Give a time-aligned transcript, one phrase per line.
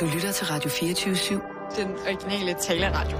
[0.00, 1.76] Du lytter til Radio 24-7.
[1.76, 3.16] Den originale taleradio.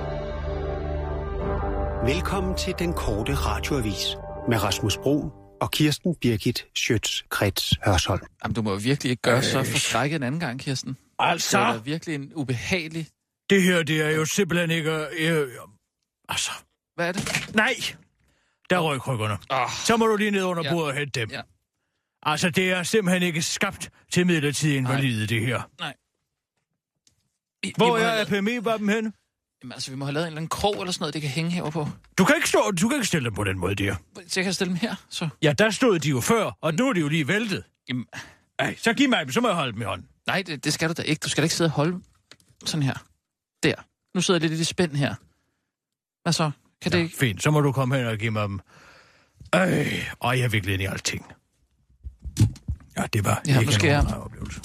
[2.14, 4.06] Velkommen til den korte radioavis
[4.48, 5.30] med Rasmus Bro
[5.60, 8.20] og Kirsten Birgit Schøtz-Krets Hørsholm.
[8.44, 10.96] Jamen, du må virkelig ikke gøre så forskrækket en anden gang, Kirsten.
[11.18, 13.06] Altså, Det er virkelig en ubehagelig...
[13.50, 15.06] det her, det er jo simpelthen ikke...
[15.18, 15.48] Øh,
[16.28, 16.50] altså,
[16.94, 17.50] Hvad er det?
[17.54, 17.74] nej!
[18.70, 19.38] Der røg krykkerne.
[19.50, 20.72] Oh, Så må du lige ned under Ja.
[20.72, 21.30] bordet og hente dem.
[21.30, 21.40] Ja.
[22.22, 25.62] Altså, det er simpelthen ikke skabt til midlertidig invalide, det her.
[25.80, 25.94] nej.
[27.62, 29.12] Vi, Hvor er APMI-vappen henne?
[29.62, 31.30] Jamen, altså, vi må have lavet en eller anden krog eller sådan noget, det kan
[31.30, 31.88] hænge her på.
[32.18, 33.94] Du kan ikke stå, du kan ikke stille dem på den måde, der.
[34.28, 35.28] Så jeg kan stille dem her, så...
[35.42, 37.64] Ja, der stod de jo før, og nu er de jo lige væltet.
[37.88, 38.06] Jamen,
[38.58, 40.08] Ej, så giv mig dem, så må jeg holde dem i hånden.
[40.26, 41.20] nej, det, det skal du da ikke.
[41.20, 42.00] Du skal da ikke sidde og holde
[42.64, 42.94] sådan her.
[43.62, 43.74] Der.
[44.14, 45.14] Nu sidder jeg lidt i det spænd her.
[46.22, 46.50] Hvad så?
[46.82, 47.16] Kan det Ja, ikke?
[47.16, 48.60] fint, så må du komme hen og give mig dem.
[49.54, 51.26] Øh, og jeg er virkelig ind i alting.
[52.96, 54.60] Ja, det var Ja, ikke rar oplevelse.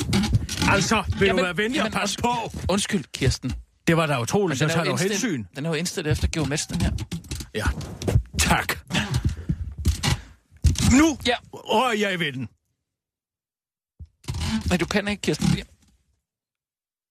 [0.71, 2.33] Altså, vil Jamen, du være venlig og passe på?
[2.69, 3.53] Undskyld, Kirsten.
[3.87, 5.45] Det var da utroligt, så er tager jo du hensyn.
[5.55, 6.91] Den er jo indstillet efter geometri, den her.
[7.55, 7.65] Ja,
[8.39, 8.67] tak.
[10.99, 11.35] Nu Ja.
[11.53, 12.49] røg jeg ved den.
[14.69, 15.47] Nej, du kan ikke, Kirsten.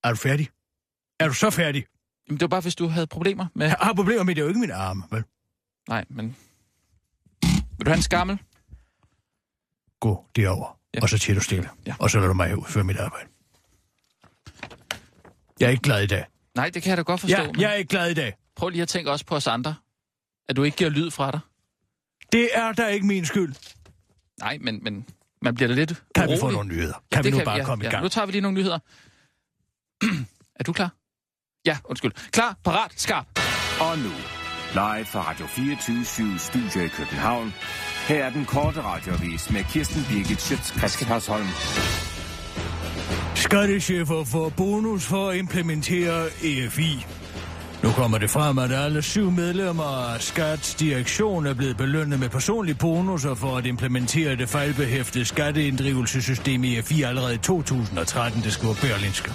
[0.04, 0.48] Er du færdig?
[1.20, 1.84] Er du så færdig?
[2.28, 3.66] Jamen, det var bare, hvis du havde problemer med...
[3.66, 5.24] Jeg har problemer med, det er jo ikke min arme, vel?
[5.88, 6.36] Nej, men...
[7.78, 8.38] Vil du have en skammel?
[10.00, 10.98] Gå derover, Ja.
[11.02, 11.70] og så tiger du stille.
[11.86, 11.94] Ja.
[11.98, 13.28] Og så lader du mig udføre mit arbejde.
[15.60, 16.24] Jeg er ikke glad i dag.
[16.54, 17.36] Nej, det kan jeg da godt forstå.
[17.36, 18.34] Ja, men jeg er ikke glad i dag.
[18.56, 19.74] Prøv lige at tænke også på os andre.
[20.48, 21.40] At du ikke giver lyd fra dig.
[22.32, 23.54] Det er da ikke min skyld.
[24.40, 25.06] Nej, men, men
[25.42, 26.36] man bliver da lidt Kan urolig.
[26.36, 26.92] vi få nogle nyheder?
[26.92, 27.90] Kan Ja, vi det nu kan bare ja, komme i ja.
[27.90, 28.02] gang?
[28.02, 28.78] Nu tager vi lige nogle nyheder.
[30.60, 30.90] er du klar?
[31.66, 32.12] Ja, undskyld.
[32.30, 33.26] Klar, parat, skarp.
[33.80, 34.10] Og nu,
[34.72, 37.54] live fra Radio 24 Studio i København.
[38.08, 41.46] Her er den korte radiovis med Kirsten Birgit Schøtzgrads Hasholm.
[43.34, 47.06] Skattechefer får bonus for at implementere EFI.
[47.82, 52.28] Nu kommer det frem, at alle syv medlemmer af Skats direktion er blevet belønnet med
[52.28, 59.30] personlige bonusser for at implementere det fejlbehæftede skatteinddrivelsessystem EFI allerede i 2013, det skriver Berlinske.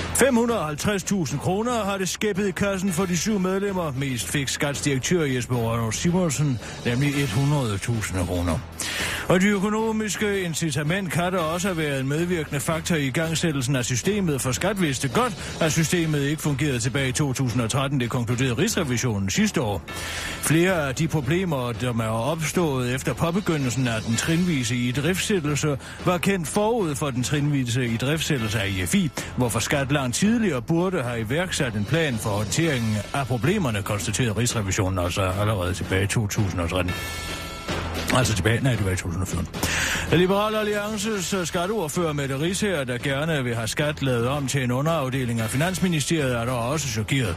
[0.00, 3.92] 550.000 kroner har det skæppet i kassen for de syv medlemmer.
[3.92, 8.58] Mest fik skatsdirektør Jesper Rønner Simonsen, nemlig 100.000 kroner.
[9.28, 13.84] Og de økonomiske incitament kan da også have været en medvirkende faktor i gangsættelsen af
[13.84, 19.30] systemet, for skat vidste godt, at systemet ikke fungerede tilbage i 2013, det konkluderede Rigsrevisionen
[19.30, 19.82] sidste år.
[20.42, 26.18] Flere af de problemer, der er opstået efter påbegyndelsen af den trinvise i driftsættelse, var
[26.18, 31.20] kendt forud for den trinvise i driftsættelse af IFI, hvorfor skat langt tidligere burde have
[31.20, 36.92] iværksat en plan for håndteringen af problemerne, konstaterede Rigsrevisionen altså allerede tilbage i 2013.
[38.14, 39.48] Altså tilbage, nej, det var i 2014.
[40.12, 44.70] Liberal Alliances øh, skatteordfører Mette Risager, der gerne vil have skat lavet om til en
[44.70, 47.36] underafdeling af Finansministeriet, er der også chokeret.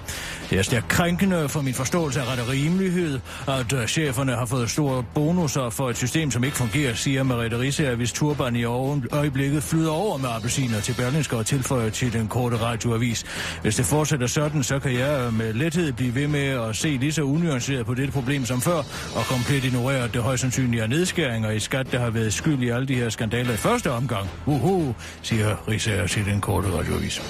[0.50, 4.46] Det er stærkt krænkende for min forståelse af ret og rimelighed, at øh, cheferne har
[4.46, 8.56] fået store bonusser for et system, som ikke fungerer, siger Mette Ries her, hvis turban
[8.56, 13.26] i øjeblikket flyder over med appelsiner til Berlingske og tilføjer til den korte radioavis.
[13.62, 16.88] Hvis det fortsætter sådan, så kan jeg øh, med lethed blive ved med at se
[16.88, 18.78] lige så unuanceret på dette problem som før,
[19.16, 22.70] og komplet ignorere, det højst sandsynligt er nedskæringer i skat, der har været skyld i
[22.70, 24.30] alle de her skandaler i første omgang.
[24.46, 27.22] Uhu, siger Risager til den korte radiovis.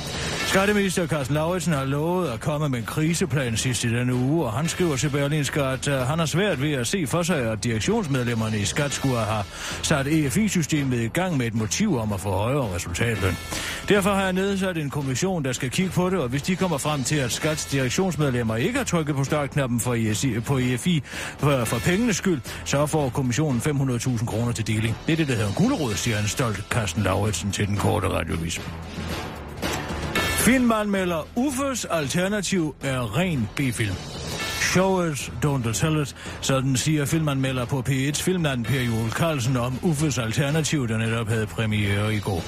[0.54, 4.54] Skatteminister Carsten Lauritsen har lovet at komme med en kriseplan sidst i denne uge, og
[4.54, 7.64] han skriver til Berlinske, at øh, han har svært ved at se for sig, at
[7.64, 9.44] direktionsmedlemmerne i skat skulle have
[9.82, 13.38] sat EFI-systemet i gang med et motiv om at få højere resultatløn.
[13.90, 16.78] Derfor har jeg nedsat en kommission, der skal kigge på det, og hvis de kommer
[16.78, 21.02] frem til, at skats direktionsmedlemmer ikke har trykket på startknappen for EFI, på EFI
[21.38, 24.98] for, for pengenes skyld, så får kommissionen 500.000 kroner til deling.
[25.08, 28.10] Det er det, der hedder en gulerod, siger han stolt Carsten Lauritsen til den korte
[28.10, 28.62] radiovis.
[30.44, 34.13] Filmanmelder Uffes alternativ er ren B-film.
[34.74, 39.80] Show it, don't tell it, sådan siger filmanmelder på P1's Filmland Per Juel Carlsen om
[39.82, 42.42] Uffes alternativ, der netop havde premiere i går.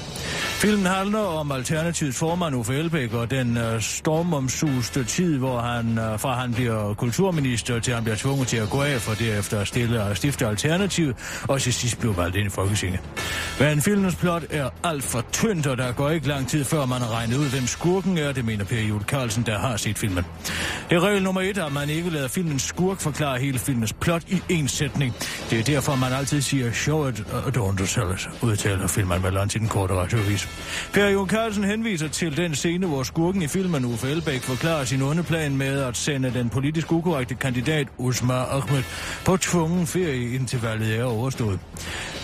[0.56, 6.19] Filmen handler om Alternativets formand Uffe Elbæk og den uh, stormomsuste tid, hvor han uh,
[6.19, 9.68] fra han bliver kulturminister til han bliver tvunget til at gå af for derefter at
[9.68, 11.13] stille og stifte Alternativ
[11.48, 13.00] og til sidst blev valgt ind i Folketinget.
[13.60, 17.01] Men filmens plot er alt for tyndt, og der går ikke lang tid før man
[17.01, 20.25] har regnet ud, hvem skurken er, det mener Per Juel Carlsen, der har set filmen.
[20.89, 24.23] Det er regel nummer et, at man ikke lader filmens skurk forklare hele filmens plot
[24.27, 25.13] i én sætning.
[25.50, 29.59] Det er derfor, man altid siger, show it, uh, don't sell it, udtaler filmanmelderen til
[29.59, 30.50] den korte radiovis.
[30.94, 35.01] Per Jon Carlsen henviser til den scene, hvor skurken i filmen Uffe Elbæk forklarer sin
[35.01, 38.83] onde plan med at sende den politisk ukorrekte kandidat Usma Ahmed
[39.25, 41.59] på tvungen ferie, indtil valget er overstået.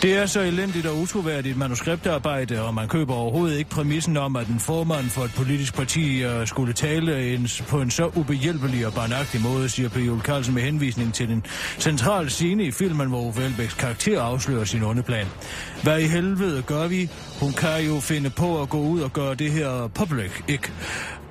[0.02, 4.48] Det er så elendigt og utroværdigt manuskriptarbejde, og man køber overhovedet ikke præmissen om, at
[4.48, 8.94] en formand for et politisk parti øh, skulle tale en, på en så ubehjælpelig og
[8.94, 10.08] barnagtig måde, siger P.
[10.08, 11.46] Jule Carlsen med henvisning til den
[11.80, 15.28] centrale scene i filmen, hvor Uffe Elbæks karakter afslører sin onde plan.
[15.84, 17.10] Hvad i helvede gør vi?
[17.40, 20.72] Hun kan jo finde på at gå ud og gøre det her public, ikke?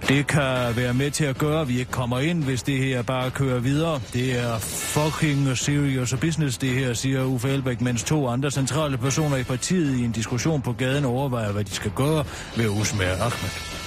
[0.08, 3.02] Det kan være med til at gøre, at vi ikke kommer ind, hvis det her
[3.02, 4.00] bare kører videre.
[4.12, 9.36] Det er fucking serious business, det her, siger Uffe Elbæk, mens to andre centrale personer
[9.36, 12.24] i partiet i en diskussion på gaden overvejer, hvad de skal gøre
[12.56, 13.79] ved Usmer Ahmed.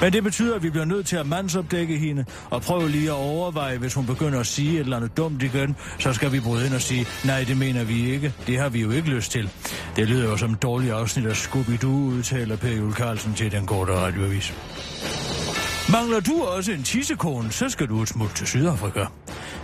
[0.00, 3.14] Men det betyder, at vi bliver nødt til at mandsopdække hende og prøve lige at
[3.14, 6.66] overveje, hvis hun begynder at sige et eller andet dumt igen, så skal vi bryde
[6.66, 8.32] ind og sige, nej, det mener vi ikke.
[8.46, 9.50] Det har vi jo ikke lyst til.
[9.96, 13.66] Det lyder jo som et dårligt afsnit af Scooby-Doo, udtaler Per Jule Carlsen til den
[13.66, 14.54] korte radioavis.
[15.92, 19.04] Mangler du også en tissekone, så skal du et smut til Sydafrika.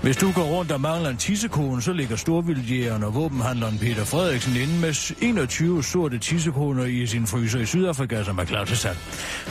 [0.03, 4.57] Hvis du går rundt og mangler en tissekone, så ligger storvildjægeren og våbenhandleren Peter Frederiksen
[4.57, 8.99] inde med 21 sorte tissekoner i sin fryser i Sydafrika, som er klar til salg.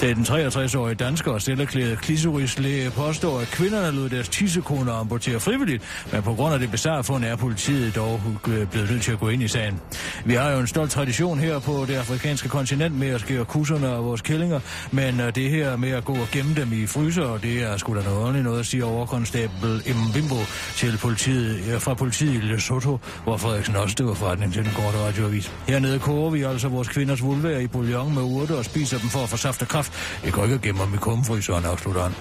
[0.01, 5.39] Det er den 63-årige dansker og selverklærede klisorislæge påstår, at kvinderne lod deres tissekoner amputere
[5.39, 9.11] frivilligt, men på grund af det bizarre fund er politiet dog øh, blevet nødt til
[9.11, 9.79] at gå ind i sagen.
[10.25, 13.89] Vi har jo en stolt tradition her på det afrikanske kontinent med at skære kusserne
[13.89, 14.59] og vores kællinger,
[14.91, 17.77] men øh, det her med at gå og gemme dem i fryser, og det er
[17.77, 20.35] sgu da noget ordentligt noget, siger overkonstabel Mbimbo
[20.75, 24.97] til politiet, fra politiet i Lesotho, hvor Frederiksen også støver var forretning til den korte
[24.97, 25.51] radioavis.
[25.67, 29.19] Hernede koger vi altså vores kvinders vulværer i bouillon med urter og spiser dem for
[29.19, 29.93] at få saft og kraft.
[30.25, 32.11] Jeg går ikke at gemme dem i kummefryseren, afslutter han.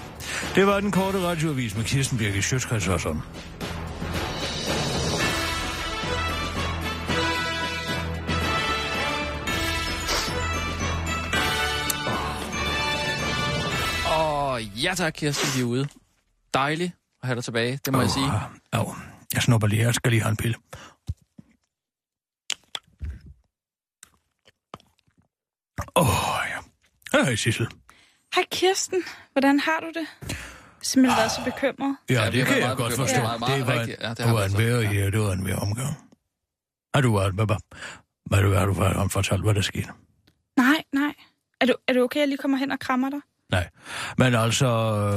[0.55, 3.21] Det var den korte radioavis med Kirsten Birgit Sjøtskreds og sådan.
[14.59, 15.87] Og ja tak, Kirsten, vi er ude.
[16.53, 16.91] Dejligt
[17.21, 18.25] at have dig tilbage, det må oh, jeg sige.
[18.73, 18.95] Ja, oh,
[19.33, 20.55] jeg snupper lige, jeg skal lige have en pille.
[25.95, 27.23] Åh, oh, ja.
[27.23, 27.67] Hej, Sissel.
[28.35, 29.03] Hej, Kirsten.
[29.31, 30.35] Hvordan har du det?
[30.81, 31.97] Simpelthen været så bekymret.
[32.09, 33.21] Ja, det, det kan jeg godt forstå.
[33.21, 33.55] Ja.
[33.57, 35.95] Det var, en, ja, det, det var en værre, ja, det var en værre omgang.
[36.95, 37.57] Har du været med, hvad,
[38.25, 38.65] hvad, har
[39.03, 39.89] du fortalt, hvad der skete?
[40.57, 41.13] Nej, nej.
[41.61, 43.19] Er du, er du okay, at jeg lige kommer hen og krammer dig?
[43.51, 43.69] Nej,
[44.17, 44.65] men altså...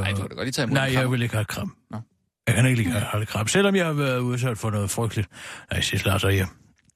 [0.01, 1.77] Nej, du kan da godt lige tage imod Nej, jeg vil ikke have kram.
[1.91, 1.99] Nå.
[2.47, 5.29] Jeg kan ikke lige have kram, selvom jeg har været udsat for noget frygteligt.
[5.71, 6.49] Nej, sidst lader sig hjem.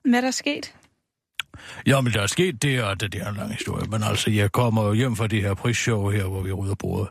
[0.05, 0.75] Hvad er der sket?
[1.87, 3.87] Ja, men der er sket det, og det, det er en lang historie.
[3.91, 7.09] Men altså, jeg kommer jo hjem fra det her prisshow her, hvor vi rydder bordet.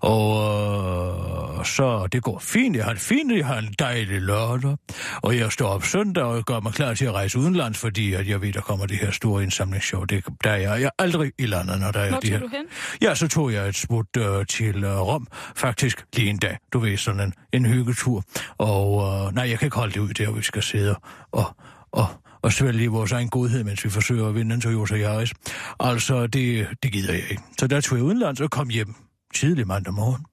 [0.00, 2.76] Og øh, så, det går fint.
[2.76, 4.76] Jeg har det fint, jeg har en dejlig lørdag.
[5.22, 8.28] Og jeg står op søndag og gør mig klar til at rejse udenlands, fordi at
[8.28, 10.04] jeg ved, der kommer det her store indsamlingsshow.
[10.04, 12.38] Det, der er jeg, jeg er aldrig i landet, når der er Hvor det her.
[12.40, 12.64] du hen?
[13.02, 15.26] Ja, så tog jeg et smut øh, til øh, Rom.
[15.56, 16.58] Faktisk lige en dag.
[16.72, 18.24] Du ved, sådan en, en hyggetur.
[18.58, 20.96] Og øh, nej, jeg kan ikke holde det ud der, hvor vi skal sidde
[21.32, 21.56] og,
[21.92, 22.06] og
[22.42, 25.34] og svælge vores egen godhed, mens vi forsøger at vinde en Toyota Yaris.
[25.80, 27.42] Altså, det, det gider jeg ikke.
[27.58, 28.94] Så der tog jeg udenlands og kom hjem
[29.34, 30.26] tidlig mandag morgen.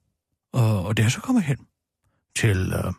[0.54, 1.58] Og, og det er så kommet hen
[2.36, 2.94] til, uh,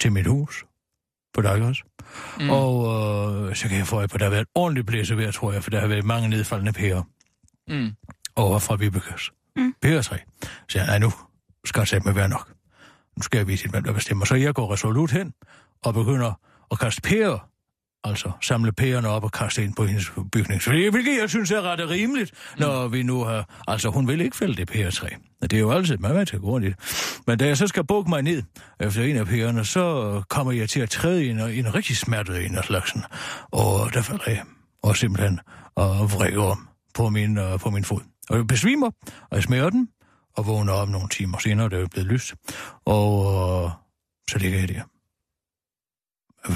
[0.00, 0.64] til mit hus
[1.34, 1.82] på Dagers.
[2.40, 2.50] Mm.
[2.50, 5.70] Og uh, så kan jeg få på, der har været ordentligt blæsevejr, tror jeg, for
[5.70, 7.02] der har været mange nedfaldende pærer.
[7.68, 7.90] Mm.
[8.36, 9.30] Over fra Vibekøs.
[9.56, 9.74] Mm.
[9.82, 10.16] Pæretræ.
[10.68, 11.12] Så jeg, nej, nu
[11.64, 12.52] skal jeg sætte mig være nok.
[13.16, 14.24] Nu skal jeg vise, hvem der bestemmer.
[14.24, 15.32] Så jeg går resolut hen
[15.82, 16.40] og begynder
[16.70, 17.48] at kaste pærer
[18.08, 20.62] altså samle pærerne op og kaste ind på hendes bygning.
[20.64, 22.92] Hvilket jeg synes er ret rimeligt, når mm.
[22.92, 23.62] vi nu har...
[23.68, 25.08] Altså, hun vil ikke fælde det pæretræ.
[25.42, 26.76] Det er jo altid meget til grund i det.
[27.26, 28.42] Men da jeg så skal bukke mig ned
[28.80, 32.56] efter en af pærerne, så kommer jeg til at træde en, en rigtig smertet en
[32.56, 33.02] af slagsen.
[33.50, 34.42] Og der falder jeg
[34.82, 35.40] og simpelthen
[35.74, 38.00] og vrikker på min, uh, på min fod.
[38.30, 38.90] Og jeg besvimer,
[39.30, 39.88] og jeg smager den,
[40.36, 42.34] og vågner op nogle timer senere, da det er blevet lyst.
[42.84, 43.70] Og uh,
[44.30, 44.82] så ligger jeg der.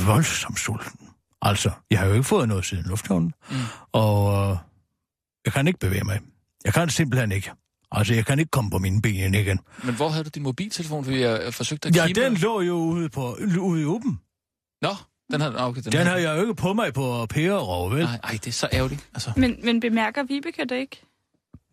[0.07, 1.10] Voldsomt sulten.
[1.43, 3.57] Altså, jeg har jo ikke fået noget siden lufthavnen, mm.
[3.93, 4.57] og øh,
[5.45, 6.21] jeg kan ikke bevæge mig.
[6.65, 7.51] Jeg kan simpelthen ikke.
[7.93, 9.61] Altså, jeg kan ikke komme på mine ben igen.
[9.85, 12.75] Men hvor havde du din mobiltelefon, fordi jeg forsøgte at Ja, kigge den lå jo
[12.75, 14.21] ude, på, ude i åben.
[14.83, 14.91] Nå,
[15.33, 18.05] den har, okay, den, Den har jeg jo ikke på mig på pærerov, vel?
[18.05, 19.09] Nej, ej, det er så ærgerligt.
[19.15, 19.33] Altså.
[19.37, 21.03] Men, men bemærker Vibeke det ikke?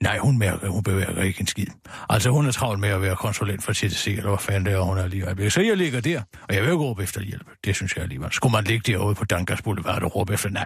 [0.03, 1.67] Nej, hun mærker, hun bevæger ikke en skid.
[2.09, 4.79] Altså, hun er travlt med at være konsulent for TTC, eller hvad fanden det er,
[4.79, 5.51] hun er lige øjeblik.
[5.51, 7.47] Så jeg ligger der, og jeg vil jo råbe efter hjælp.
[7.65, 8.31] Det synes jeg alligevel.
[8.31, 10.49] Skulle man ligge derude på Dankers Boulevard og råbe efter?
[10.49, 10.65] Nej.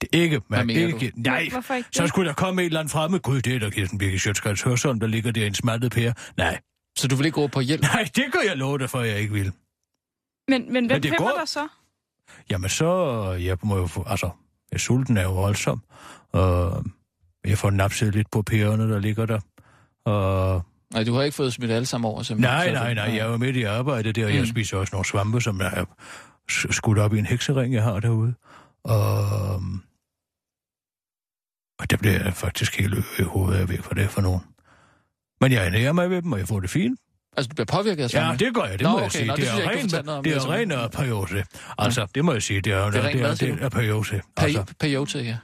[0.00, 1.20] Det er ikke, man ikke, du?
[1.20, 1.56] nej, ikke
[1.92, 2.08] så det?
[2.08, 3.18] skulle der komme et eller andet fremme.
[3.18, 6.14] Gud, det er der Kirsten Birgit Sjøtskreds Hørsholm, der ligger der i en smattet pære.
[6.36, 6.58] Nej,
[6.98, 7.82] Så du vil ikke råbe på hjælp?
[7.82, 9.52] nej, det gør jeg love dig for, jeg ikke vil.
[10.48, 11.38] Men, men hvem det finder går.
[11.38, 11.68] der så?
[12.50, 14.30] Jamen så, jeg må jo få, altså,
[14.72, 15.82] jeg sulten er jo voldsom,
[16.32, 16.84] og
[17.46, 19.40] jeg får napset lidt på pærerne, der ligger der.
[20.04, 20.62] Og
[20.92, 22.22] Nej, du har ikke fået smidt alle sammen over?
[22.22, 22.54] Simpelthen.
[22.56, 24.46] Nej, nej, nej, jeg er jo midt i arbejde der, og jeg Mm.
[24.46, 25.84] spiser også nogle svampe, som er
[26.50, 28.34] s- skudt op i en heksering, jeg har derude.
[28.84, 29.54] Og,
[31.78, 34.40] og der bliver jeg faktisk helt i hovedet af, væk, hvad det for nogen.
[35.40, 37.00] Men jeg ernærer mig ved dem, og jeg får det fint.
[37.36, 39.18] Altså, du bliver påvirket af Ja, sådan det gør jeg, det Nå, må jeg okay,
[39.18, 39.26] sige.
[39.26, 40.50] nå, det det, jeg er ren, om, det er altså.
[40.50, 41.44] ren periode.
[41.78, 42.60] Altså, det må jeg sige.
[42.60, 43.98] Det er, Det er det er, det er periode.
[44.36, 45.36] Altså, Peri- Peyote, ja.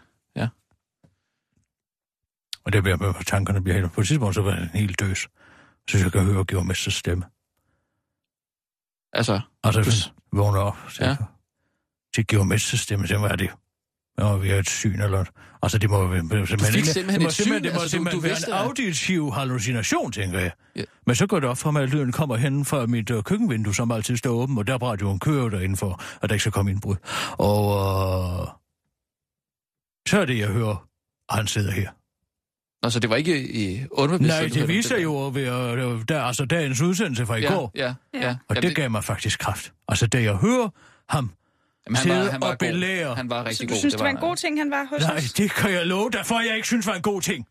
[2.64, 3.92] Og det bliver tankerne bliver helt...
[3.92, 5.28] På et tidspunkt, så var jeg helt døs.
[5.90, 7.24] Så jeg kan høre Georg Mesters stemme.
[9.12, 11.10] Altså, Altså, Du hvis vågner op, så Ja.
[11.10, 11.16] ja.
[12.14, 13.50] til Georg Mesters stemme, så hvad er det?
[14.18, 15.28] Nå, vi har et syn eller noget.
[15.62, 16.72] Altså, det må være simpelthen...
[16.74, 17.42] fik simpelthen det må et syn?
[17.44, 20.52] simpelthen, det må Altså, du- simpelthen du være vidste, en auditiv hallucination, tænker jeg.
[20.76, 20.82] Ja.
[21.06, 23.74] Men så går det op for mig, at lyden kommer hen fra mit øh, køkkenvindue,
[23.74, 26.52] som altid står åbent, og der er radioen kører derinde for, at der ikke skal
[26.52, 26.96] komme indbrud.
[27.38, 27.64] Og
[28.42, 28.48] øh,
[30.08, 30.88] så er det, jeg hører,
[31.30, 31.90] at han sidder her.
[32.82, 34.50] Altså, det var ikke i underbevidstheden.
[34.52, 35.02] Nej, det viser der.
[35.02, 37.72] jo ved, øh, der, altså dagens udsendelse fra i Ja, går.
[37.74, 37.82] ja,
[38.14, 38.20] ja.
[38.20, 38.28] Ja.
[38.48, 39.72] Og Jamen, det gav mig faktisk kraft.
[39.88, 40.68] Altså, da jeg hører
[41.08, 41.30] ham
[41.86, 42.56] jamen, sidde og god.
[42.58, 43.14] belære.
[43.14, 43.78] Han var Så rigtig du god.
[43.78, 45.32] synes, det var en god ting, han var hos Nej, os?
[45.32, 47.46] det kan jeg love dig for, jeg ikke synes var en god ting.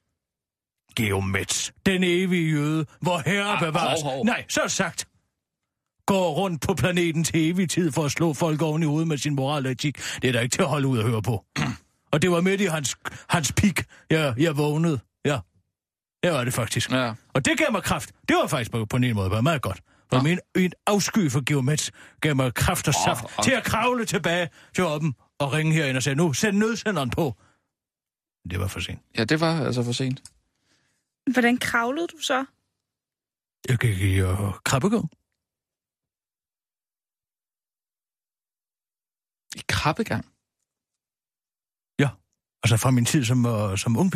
[0.96, 4.02] Geomets, den evige jøde, hvor herre Ah, bevares.
[4.02, 4.26] hov, hov.
[4.26, 5.08] Nej, så sagt.
[6.06, 9.18] Går rundt på planeten til evig tid for at slå folk oven i hovedet med
[9.18, 9.98] sin moral og etik.
[10.22, 11.46] Det er da ikke til at holde ud og høre på.
[12.14, 12.96] og det var midt i hans,
[13.30, 15.00] hans pik, jeg, jeg vågnede.
[16.24, 16.92] Ja, det var det faktisk.
[16.92, 17.14] Ja.
[17.34, 18.12] Og det gav mig kraft.
[18.28, 19.82] Det var faktisk på, på en måde bare meget godt.
[20.10, 20.24] For Nå.
[20.24, 24.50] min en afsky for Geomets gav mig kraft og saft og- til at kravle tilbage
[24.76, 27.36] til oppen og ringe herind og sige, nu send nødsenderen på.
[28.50, 29.00] Det var for sent.
[29.18, 30.22] ja, det var altså for sent.
[31.32, 32.46] Hvordan kravlede du så?
[33.70, 35.10] Jeg gik i uh, krabbegang.
[39.56, 40.26] I krabbegang.
[42.64, 44.12] Altså fra min tid som, uh, som ung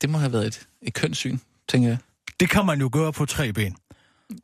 [0.00, 1.98] Det må have været et, et kønssyn, tænker jeg.
[2.40, 3.76] Det kan man jo gøre på tre ben.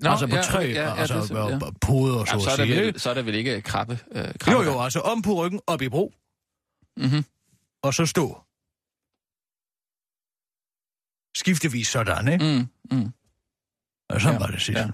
[0.00, 1.49] Nå, altså på ja, tre, ja, ja, altså det- ja.
[1.49, 1.59] ja.
[1.80, 2.76] poder, så Jamen, så, er sige.
[2.76, 2.99] vel, ikke?
[2.99, 4.76] så er der vel ikke krabbe, øh, Jo, krabbegang?
[4.76, 6.14] jo, altså om på ryggen, op i bro,
[6.97, 7.25] Mm-hmm.
[7.83, 8.40] og så stå.
[11.37, 12.45] Skiftevis sådan, ikke?
[12.90, 13.12] Mm, mm.
[14.09, 14.78] Og sådan Ja, var det sidst.
[14.78, 14.88] ja.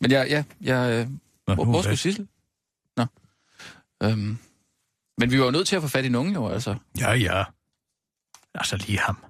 [0.00, 1.10] Men ja, ja, jeg, øh,
[1.46, 2.28] Nå, hvor, hvor skulle det- Sissel?
[2.96, 3.06] Nå.
[4.02, 4.38] Øhm.
[5.18, 6.76] Men vi var jo nødt til at få fat i nogen jo, altså.
[6.98, 7.44] Ja, ja.
[8.54, 9.24] Altså lige ham.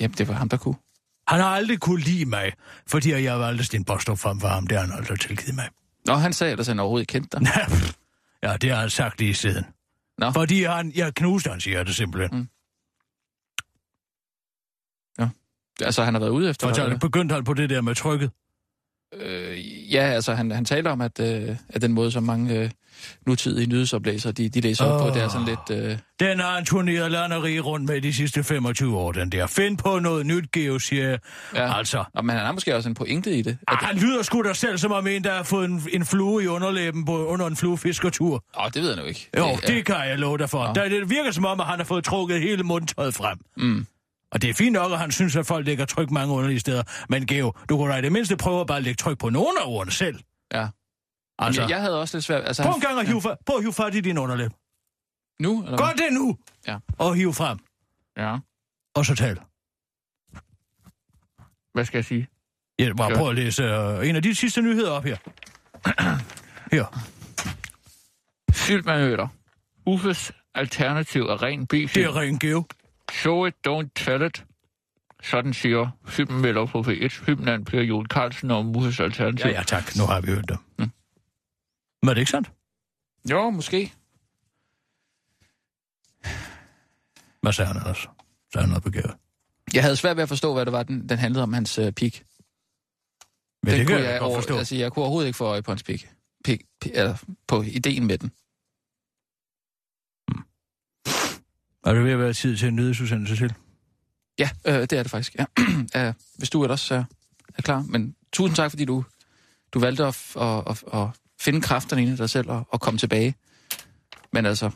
[0.00, 0.74] Jamen, det var ham, der kunne.
[1.28, 2.52] Han har aldrig kunne lide mig,
[2.86, 4.66] fordi jeg aldrig Sten Bostrup frem for ham.
[4.66, 5.68] Det har han aldrig tilgivet mig.
[6.06, 7.46] Nå, han sagde ellers, at han overhovedet kendte dig.
[8.42, 9.64] ja, det har han sagt lige siden.
[10.18, 10.30] Nå.
[10.30, 12.38] Fordi han, jeg knuste hans hjerte simpelthen.
[12.38, 12.48] Mm.
[15.80, 16.98] Altså, han har været ude efter For dig, så eller?
[16.98, 18.30] begyndte han på det der med trykket.
[19.16, 22.70] Øh, ja, altså, han, han taler om, at, øh, at den måde, som mange øh,
[23.26, 25.84] nutidige nyhedsoplæsere, de, de læser op på, det er sådan lidt...
[25.84, 29.32] Øh, Den har han turneret land og rige rundt med de sidste 25 år, den
[29.32, 29.46] der.
[29.46, 31.16] Find på noget nyt, Geo, siger
[31.54, 31.78] ja.
[31.78, 33.50] Altså, Nå, men han har måske også en pointe i det.
[33.50, 36.04] At, ah, han lyder sgu da selv som om en, der har fået en, en
[36.04, 38.44] flue i underlæben på, under en fluefiskertur.
[38.60, 39.28] åh, det ved jeg nu ikke.
[39.36, 39.56] Jo, ja.
[39.74, 40.66] det kan jeg love dig for.
[40.66, 40.72] Nå.
[40.72, 43.38] Der, det virker som om, at han har fået trukket hele mundtøjet frem.
[43.56, 43.86] Mm.
[44.32, 46.82] Og det er fint nok, at han synes, at folk lægger tryk mange underlige steder.
[47.08, 49.60] Men Geo, du kunne da i det mindste prøve at bare lægge tryk på nogle
[49.60, 50.20] af ordene selv.
[50.52, 50.68] Ja.
[51.38, 52.44] Altså, jeg, jeg havde også lidt svært...
[52.46, 54.50] Altså, prøv en gang at hive, fa- prøv at hive fat i din underlæb.
[55.40, 55.64] Nu?
[55.64, 56.36] Eller Gør det nu!
[56.66, 56.78] Ja.
[56.98, 57.58] Og hive frem.
[58.16, 58.36] Ja.
[58.94, 59.40] Og så tal.
[61.74, 62.28] Hvad skal jeg sige?
[62.78, 63.16] Jeg bare Ja.
[63.16, 65.16] prøv at læse uh, en af de sidste nyheder op her.
[66.76, 67.04] her.
[68.52, 69.28] Filmanøler.
[69.86, 72.06] Uffes alternativ er ren Det B-film.
[72.08, 72.64] er ren Geo.
[73.10, 74.44] Show it, don't tell it.
[75.22, 77.08] Sådan siger filmmelder på P1.
[77.08, 79.46] Filmland Per Joel Carlsen om Uffes alternativ.
[79.46, 79.96] Ja, ja, tak.
[79.96, 80.58] Nu har vi hørt det.
[80.78, 80.90] Mm.
[82.02, 82.52] Men er det ikke sandt?
[83.30, 83.92] Jo, måske.
[87.42, 87.98] Hvad sagde han ellers?
[88.52, 89.14] Så er han noget begavet.
[89.74, 91.92] Jeg havde svært ved at forstå, hvad det var, den, den handlede om, hans øh,
[91.92, 92.24] pik.
[93.62, 94.58] Men den det kunne jeg, jeg, godt over, forstå.
[94.58, 96.08] altså, jeg kunne overhovedet ikke få øje på hans pik.
[96.44, 98.32] pik, pik eller på ideen med den.
[101.86, 103.54] Er det ved at være tid til en nyhedsudsendelse til?
[104.38, 105.36] Ja, øh, det er det faktisk.
[105.38, 105.44] Ja.
[106.08, 107.04] uh, hvis du ellers er,
[107.58, 107.84] er klar.
[107.88, 109.04] Men tusind tak, fordi du,
[109.72, 111.08] du valgte at, at, at, at
[111.40, 113.34] finde kræfterne inde i dig selv og, og komme tilbage.
[114.32, 114.70] Men altså,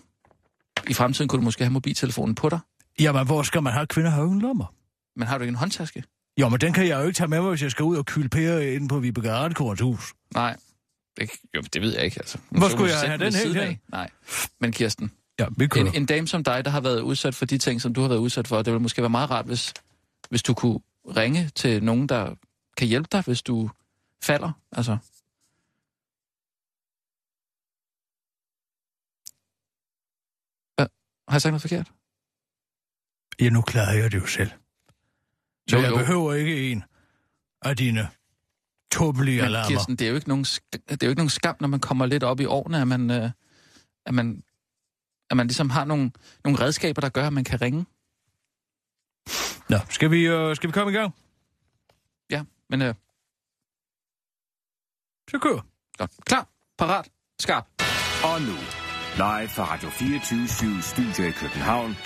[0.88, 2.58] i fremtiden kunne du måske have mobiltelefonen på dig.
[3.00, 4.74] Jamen, hvor skal man have kvinder have uden lommer?
[5.16, 6.04] Men har du ikke en håndtaske?
[6.40, 8.06] Jo, men den kan jeg jo ikke tage med mig, hvis jeg skal ud og
[8.06, 10.14] kylde pære inde på Vibeke Ardekorns hus.
[10.34, 10.56] Nej.
[11.16, 12.38] Det, jo, det ved jeg ikke, altså.
[12.50, 13.78] Hvor skulle jeg have den helt af.
[13.88, 14.10] Nej.
[14.60, 15.84] Men Kirsten, Ja, vi kører.
[15.86, 18.08] en, en dame som dig, der har været udsat for de ting, som du har
[18.08, 19.74] været udsat for, det ville måske være meget rart, hvis,
[20.30, 20.80] hvis du kunne
[21.16, 22.34] ringe til nogen, der
[22.76, 23.70] kan hjælpe dig, hvis du
[24.22, 24.52] falder.
[24.72, 24.96] Altså,
[30.76, 30.86] Hvad?
[31.28, 31.92] Har jeg sagt noget forkert?
[33.40, 34.50] Ja, nu klarer jeg det jo selv.
[35.70, 35.96] Så Jo, jeg jo.
[35.96, 36.84] behøver ikke en
[37.62, 38.08] af dine
[38.92, 39.68] tåbelige alarmer.
[39.68, 42.06] Kirsten, det er, jo ikke nogen, det er jo ikke nogen skam, når man kommer
[42.06, 43.30] lidt op i årene, at man, øh,
[44.06, 44.42] at man,
[45.34, 46.10] at man ligesom har nogle,
[46.44, 47.86] nogle redskaber, der gør, at man kan ringe.
[49.68, 51.14] Nå, skal vi, øh, skal vi komme i gang?
[52.30, 52.94] Ja, men øh,
[55.30, 55.58] Så kør.
[55.98, 56.10] godt.
[56.26, 56.48] Klar,
[56.78, 57.08] parat,
[57.40, 57.66] skarp.
[58.24, 58.56] Og nu,
[59.16, 61.96] live fra Radio 24 Studio i København.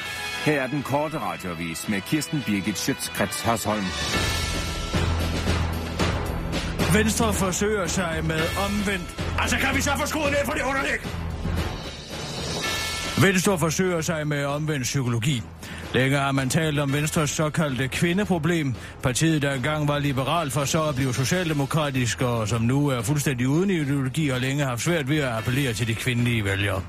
[0.44, 3.84] Her er den korte radiovis med Kirsten Birgit Schøtzgrads Hasholm.
[6.94, 9.24] Venstre forsøger sig med omvendt...
[9.38, 11.27] Altså, kan vi så få skruet ned for det underlæg?
[13.22, 15.42] Venstre forsøger sig med omvendt psykologi.
[15.94, 18.74] Længe har man talt om Venstres såkaldte kvindeproblem.
[19.02, 23.48] Partiet, der engang var liberalt for så at blive socialdemokratisk, og som nu er fuldstændig
[23.48, 26.82] uden ideologi, har længe haft svært ved at appellere til de kvindelige vælgere.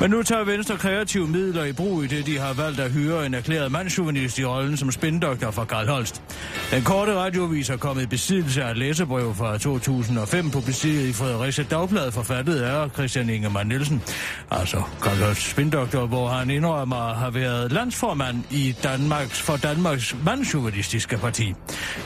[0.00, 3.26] Men nu tager Venstre kreative midler i brug i det, de har valgt at hyre
[3.26, 6.22] en erklæret mandsjuvenist i rollen som spindoktor for Karl Holst.
[6.70, 11.64] Den korte radiovis er kommet i besiddelse af et læsebrev fra 2005 publiceret i Fredericia
[11.70, 14.02] Dagblad, forfattet af Christian Ingemann Nielsen.
[14.50, 20.16] Altså Karl Holst spindoktor, hvor han indrømmer at have været landsformand i Danmarks, for Danmarks
[20.24, 21.54] mandsjuvenistiske parti.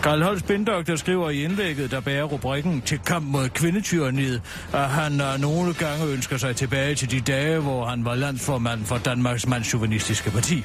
[0.02, 4.42] Karl Holst spindoktor skriver i indlægget, der bærer rubrikken til kamp mod kvindetyreniet,
[4.73, 8.85] at han øh, nogle gange ønsker sig tilbage til de dage, hvor han var landsformand
[8.85, 10.64] for Danmarks mandsjuvenistiske parti.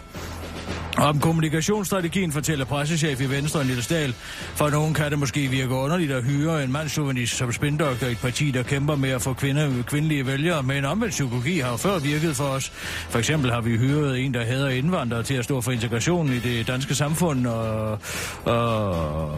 [0.97, 4.13] Om kommunikationsstrategien fortæller pressechef i Venstre, Niels Dahl.
[4.55, 8.17] For nogen kan det måske virke underligt at hyre en mandsjuvenist som spindoktor i et
[8.17, 10.63] parti, der kæmper med at få kvinder, kvindelige vælgere.
[10.63, 12.69] Men omvendt psykologi har jo før virket for os.
[13.09, 16.39] For eksempel har vi hyret en, der hader indvandrere til at stå for integrationen i
[16.39, 17.47] det danske samfund.
[17.47, 17.99] Og,
[18.45, 19.31] og,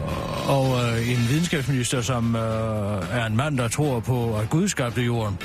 [0.48, 2.42] og øh, en videnskabsminister, som øh,
[3.12, 5.38] er en mand, der tror på, at Gud skabte jorden.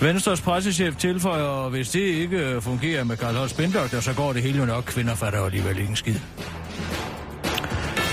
[0.00, 4.32] Venstres pressechef tilføjer, at hvis det ikke øh, fungerer med Karl Holst spindoktor, så går
[4.32, 4.84] det hele jo nok.
[4.84, 6.14] Kvinder fatter alligevel ikke en skid.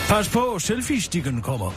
[0.09, 1.71] Pas på, selfie-stikken kommer.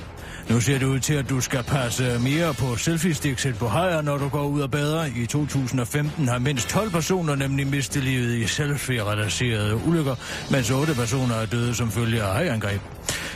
[0.51, 4.03] Nu ser det ud til, at du skal passe mere på selfie-sticks end på hajer,
[4.03, 5.05] når du går ud og bader.
[5.17, 10.15] I 2015 har mindst 12 personer nemlig mistet livet i selfie-relaterede ulykker,
[10.51, 12.81] mens 8 personer er døde som følge af hajangreb.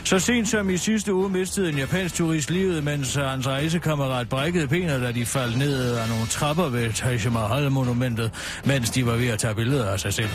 [0.03, 4.67] Så sent som i sidste uge mistede en japansk turist livet, mens hans rejsekammerat brækkede
[4.67, 8.31] benet, da de faldt ned af nogle trapper ved Taj Mahal-monumentet,
[8.65, 10.29] mens de var ved at tage billeder af sig selv.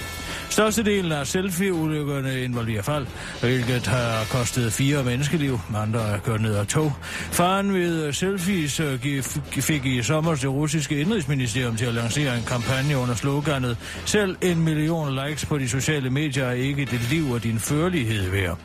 [0.51, 3.07] Størstedelen af selfie-ulykkerne involverer fald,
[3.41, 5.61] hvilket har kostet fire menneskeliv.
[5.77, 6.93] Andre er kørt ned af tog.
[7.33, 12.45] Faren ved øh, selfies øh, fik i sommer det russiske indrigsministerium til at lancere en
[12.45, 17.31] kampagne under sloganet Selv en million likes på de sociale medier er ikke dit liv
[17.31, 18.59] og din førlighed værd.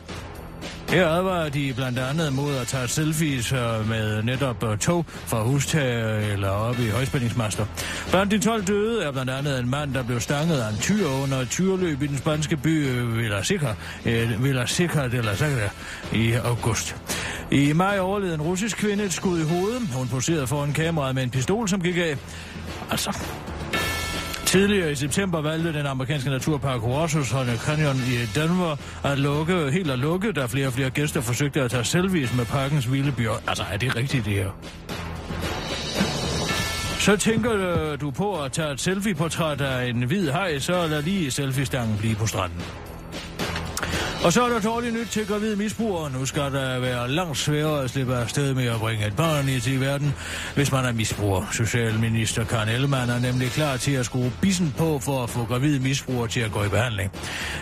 [0.88, 6.32] Her advarer de blandt andet mod at tage selfies øh, med netop tog fra hustag
[6.32, 7.66] eller oppe i højspændingsmaster.
[8.10, 11.06] Blandt de 12 døde er blandt andet en mand, der blev stanget af en tyr
[11.22, 13.42] under et tyrløb i den spanske by øh, Villa
[14.40, 14.64] Villa
[15.12, 15.68] de la Sagra
[16.12, 16.96] i august.
[17.50, 19.88] I maj overlevede en russisk kvinde et skud i hovedet.
[19.94, 22.16] Hun poserede foran kameraet med en pistol, som gik af.
[22.90, 23.18] Altså,
[24.48, 29.90] Tidligere i september valgte den amerikanske naturpark Horses Honey Canyon i Denver at lukke, helt
[29.90, 33.42] at lukke, da flere og flere gæster forsøgte at tage selfies med parkens vilde bjørn.
[33.48, 34.50] Altså, er det rigtigt det her?
[36.98, 41.02] Så tænker øh, du på at tage et selfie-portræt af en hvid haj, så lad
[41.02, 42.62] lige selfie-stangen blive på stranden.
[44.24, 46.10] Og så er der dårligt nyt til gravide misbrugere.
[46.10, 49.60] Nu skal der være langt sværere at slippe afsted med at bringe et barn i
[49.60, 50.14] til verden,
[50.54, 51.48] hvis man er misbruger.
[51.52, 55.80] Socialminister Karen Ellemann er nemlig klar til at skrue bissen på for at få gravide
[55.80, 57.10] misbrugere til at gå i behandling.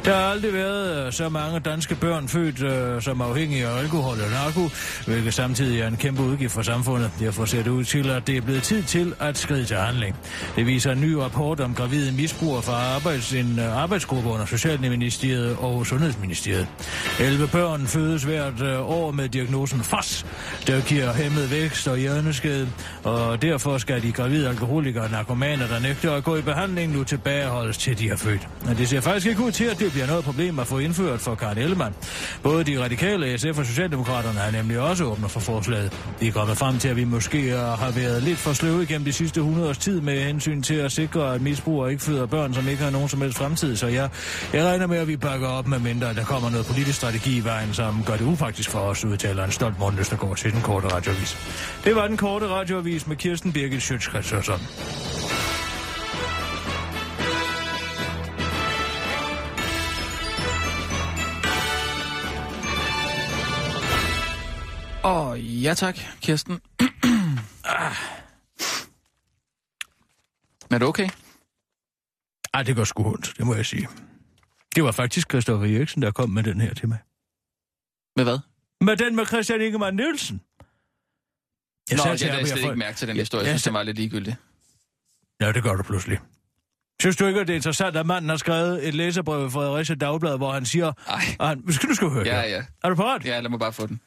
[0.04, 4.16] Der har aldrig været øh, så mange danske børn født øh, som afhængige af alkohol
[4.20, 4.68] og narko,
[5.06, 7.10] hvilket samtidig er en kæmpe udgift for samfundet.
[7.20, 10.16] Derfor ser det ud til, at det er blevet tid til at skride til handling.
[10.56, 15.56] Det viser en ny rapport om gravide misbrugere fra arbejds, en øh, arbejdsgruppe under Socialministeriet
[15.60, 16.45] og Sundhedsministeriet.
[17.20, 20.26] 11 børn fødes hvert øh, år med diagnosen FAS,
[20.66, 22.68] der giver hæmmet vækst og hjerneskade,
[23.04, 27.04] og derfor skal de gravide alkoholikere og narkomaner, der nægter at gå i behandling, nu
[27.04, 28.48] tilbageholdes til de har født.
[28.66, 31.20] Men det ser faktisk ikke ud til, at det bliver noget problem at få indført
[31.20, 31.94] for Karen Ellemann.
[32.42, 35.92] Både de radikale, SF og Socialdemokraterne er nemlig også åbne for forslaget.
[36.20, 39.12] De er kommet frem til, at vi måske har været lidt for sløve igennem de
[39.12, 42.68] sidste 100 års tid med hensyn til at sikre, at misbrugere ikke føder børn, som
[42.68, 43.76] ikke har nogen som helst fremtid.
[43.76, 44.09] Så jeg,
[44.52, 47.37] jeg regner med, at vi bakker op med mindre, at der kommer noget politisk strategi
[47.37, 50.62] i vejen, som gør det upraktisk for os, udtaler en stolt Morten Østergaard til den
[50.62, 51.37] korte radioavis.
[51.85, 54.09] Det var den korte radioavis med Kirsten Birgit Schøtz
[65.03, 66.61] Og ja tak, Kirsten.
[67.64, 67.96] ah.
[70.70, 71.09] Er det okay?
[72.55, 73.88] Ej, det går sgu ondt, det må jeg sige.
[74.76, 76.98] Det var faktisk Christoffer Eriksen, der kom med den her til mig.
[78.16, 78.38] Med hvad?
[78.80, 80.40] Med den med Christian Ingemann Nielsen.
[81.90, 83.42] Jeg Nå, sagde jeg jeg slet ikke mærke til den Ja, historie.
[83.44, 84.36] Jeg jeg synes, den var lidt ligegyldig.
[85.40, 86.18] Ja, det gør du pludselig.
[87.00, 89.94] Synes du ikke, at det er interessant, at manden har skrevet et læserbrev i Fredericia
[89.94, 90.92] Dagblad, hvor han siger...
[91.08, 91.20] Ej.
[91.40, 92.50] at Han, skal du skal høre Ja, det.
[92.50, 92.64] ja.
[92.84, 93.24] Er du parat?
[93.24, 94.00] Ja, lad mig bare få den.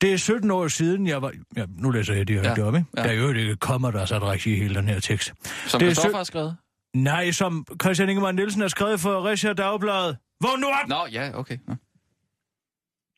[0.00, 1.32] Det er 17 år siden, jeg var...
[1.56, 2.66] Ja, nu læser jeg det her Ja, ja.
[2.66, 2.84] ikke?
[2.96, 3.02] ja.
[3.02, 5.32] Der er jo ikke kommer, der er sat rigtigt i hele den her tekst.
[5.66, 6.56] Som Det er Christoffer sø- har skrevet?
[6.96, 10.14] Nej, som Christian Ingemann Nielsen har skrevet i Fredericia Dagblad.
[10.40, 10.88] Hvor nu op!
[10.88, 11.58] Nå, ja, okay.
[11.68, 11.74] Nå.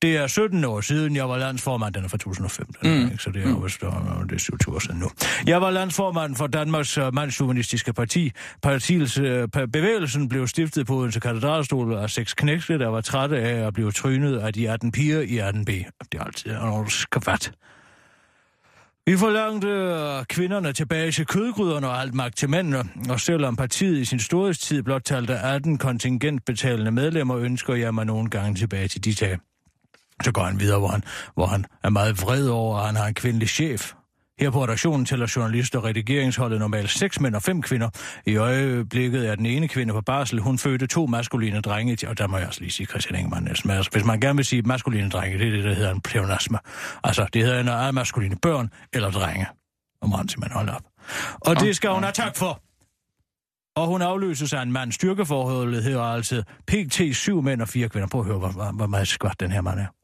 [0.03, 1.95] Det er 17 år siden, jeg var landsformand.
[1.95, 3.05] Den er fra 2015, mm.
[3.05, 3.23] ikke?
[3.23, 3.91] så det er jo vist, øh,
[4.23, 5.11] det er 7 år siden nu.
[5.47, 8.33] Jeg var landsformand for Danmarks uh, mandsjuvenistiske parti.
[8.63, 9.27] Partiets uh,
[9.73, 13.93] bevægelsen blev stiftet på Odense Katedralstol af seks knægte, der var trætte af at blive
[13.93, 15.91] trynet af de 18 piger i 18B.
[16.13, 17.53] Det er altid en skvat.
[19.07, 19.69] Vi forlangte
[20.29, 24.83] kvinderne tilbage til kødgryderne og alt magt til mændene, og selvom partiet i sin storhedstid
[24.83, 29.39] blot talte 18 kontingentbetalende medlemmer, ønsker jeg mig nogle gange tilbage til de dage.
[30.25, 33.07] Så går han videre, hvor han, hvor han er meget vred over, at han har
[33.07, 33.93] en kvindelig chef.
[34.43, 37.91] Her på redaktionen tæller journalister og redigeringsholdet normalt seks mænd og fem kvinder.
[38.27, 40.41] I øjeblikket er den ene kvinde på barsel.
[40.41, 43.69] Hun fødte to maskuline drenge, og der må jeg også lige sige Christian Ingemann Nielsen.
[43.69, 46.59] men Hvis man gerne vil sige maskuline drenge, det er det, der hedder en pleonasme.
[47.05, 49.47] Altså, det hedder, når er maskuline børn eller drenge.
[50.01, 50.83] Og man han simpelthen holde op.
[51.41, 52.63] Og det skal hun have tak for.
[53.77, 54.93] Og hun afløses af en mand.
[54.93, 58.09] Styrkeforholdet hedder altså PT 7 mænd og fire kvinder.
[58.09, 60.02] Prøv at høre, hvor, hvor, hvor meget skvat den her mand er.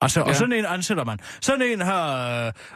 [0.00, 0.24] Altså, ja.
[0.24, 0.30] Ja.
[0.30, 1.18] og sådan en ansætter man.
[1.40, 2.28] Sådan en har,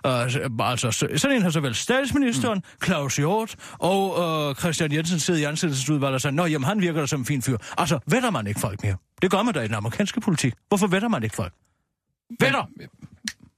[0.04, 2.84] øh, øh, altså, så- sådan en har såvel statsministeren, mm.
[2.86, 7.00] Claus Hjort og øh, Christian Jensen sidder i ansættelsesudvalget og siger, nå, jamen han virker
[7.00, 7.56] da som en fin fyr.
[7.78, 8.96] Altså, vetter man ikke folk mere?
[9.22, 10.54] Det gør man da i den amerikanske politik.
[10.68, 11.52] Hvorfor vetter man ikke folk?
[12.40, 12.66] Vetter!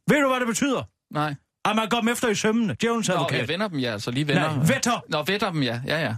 [0.08, 0.82] Ved du, hvad det betyder?
[1.10, 1.34] Nej.
[1.64, 2.76] At man går dem efter i sømmene.
[2.80, 3.38] Djævelens Nå, advokat.
[3.40, 3.92] jeg vender dem, ja.
[3.92, 4.56] Altså lige vender.
[4.56, 5.04] Nej, vetter!
[5.08, 5.80] Nå, vetter dem, ja.
[5.86, 6.14] Ja, ja.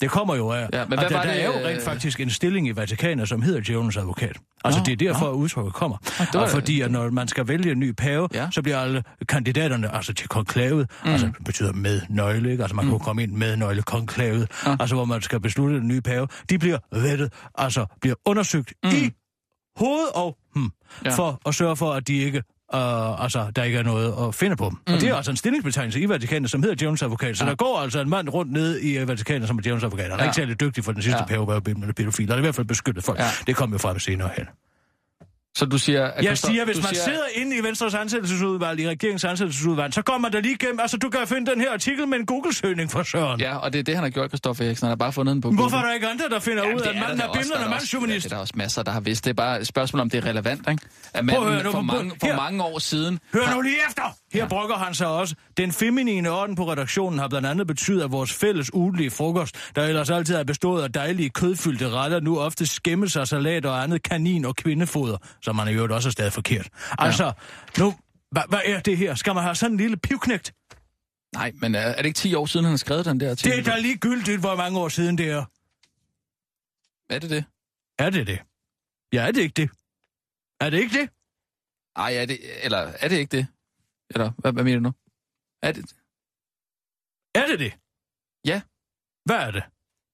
[0.00, 0.68] Det kommer jo af.
[0.72, 2.76] Ja, men hvad der, var der det, er jo øh, rent faktisk en stilling i
[2.76, 4.36] Vatikanet, som hedder djævelens advokat.
[4.64, 5.30] Altså, Nå, det er derfor, nå.
[5.30, 5.96] at udtrykket kommer.
[6.32, 8.48] var og fordi, at når man skal vælge en ny pave, Ja.
[8.50, 11.10] så bliver alle kandidaterne, altså til konklavet, mm.
[11.10, 12.62] altså det betyder med nøgle, ikke?
[12.62, 12.90] Altså man mm.
[12.90, 14.76] kan komme ind med nøgle konklavet, Ja.
[14.80, 18.90] altså hvor man skal beslutte en ny pave, de bliver vettet, altså bliver undersøgt mm.
[18.90, 19.10] i
[19.76, 20.70] hoved og hmm,
[21.04, 21.10] ja.
[21.14, 22.42] for at sørge for, at de ikke
[22.74, 24.78] Uh, altså, der ikke er noget at finde på dem.
[24.88, 24.94] Mm.
[24.94, 27.36] Og det er altså en stillingsbetegnelse i Vatikanet, som hedder djævelens advokat.
[27.38, 27.50] Så Ja.
[27.50, 30.04] der går altså en mand rundt nede i uh, Vatikanet, som er advokat.
[30.10, 30.24] Han er Ja.
[30.24, 31.24] ikke særlig dygtig for den sidste Ja.
[31.26, 31.60] pave, var
[31.96, 32.26] pædofil.
[32.26, 33.18] Han er i hvert fald beskyttet folk.
[33.18, 33.24] Ja.
[33.46, 34.46] Det kom jo frem senere hen.
[35.58, 36.04] Så du siger...
[36.06, 40.18] At Jeg siger, hvis man siger, sidder inde i Venstres ansættelsesudvalg, i regeringens ansættelsesudvalg, så
[40.20, 40.80] man da lige igennem.
[40.80, 43.40] Altså, du kan finde den her artikel med en Google-søgning for Søren.
[43.40, 44.84] Ja, og det er det, han har gjort, Christoffer Eriksen.
[44.86, 45.60] Han har bare fundet den på Google.
[45.62, 47.48] Hvorfor er der ikke andre, der finder Jamen, ud af, at der manden er bimlerne
[47.50, 48.24] Der er også- mandsjuvenist?
[48.24, 49.24] Ja, det er der også masser, der har vidst.
[49.24, 50.82] Det er bare et spørgsmål, om det er relevant, ikke?
[51.14, 52.36] At Prøv manden høre nu, for, prøv- mange, for her.
[52.36, 53.20] mange år siden...
[53.34, 54.02] Hør har- nu lige efter!
[54.32, 54.48] Her ja.
[54.48, 55.34] brokker han sig også.
[55.56, 59.82] Den feminine orden på redaktionen har blandt andet betydet, at vores fælles ugenlige frokost, der
[59.84, 64.02] ellers altid er bestået af dejlige kødfyldte retter, nu ofte skæmmes af salat og andet
[64.12, 65.16] kanin- og kvindefoder,
[65.48, 66.68] som man i øvrigt også er stadig forkert.
[66.98, 67.32] Altså,
[67.78, 67.94] nu,
[68.30, 69.14] hvad, hvad er det her?
[69.14, 70.54] Skal man have sådan en lille pivknægt?
[71.34, 73.58] Nej, men er, er det ikke 10 år siden, han har skrevet den der artikel?
[73.58, 75.44] Det er da ligegyldigt, hvor mange år siden det er.
[77.14, 77.44] Er det det?
[77.98, 78.40] Er det det?
[79.12, 79.70] Ja, er det ikke det?
[80.60, 81.10] Er det ikke det?
[81.96, 83.46] Ej, er det, eller er det ikke det?
[84.10, 84.92] Eller hvad, hvad mener du nu?
[85.62, 85.94] Er det
[87.34, 87.72] Er det det?
[88.44, 88.60] Ja.
[89.24, 89.62] Hvad er det?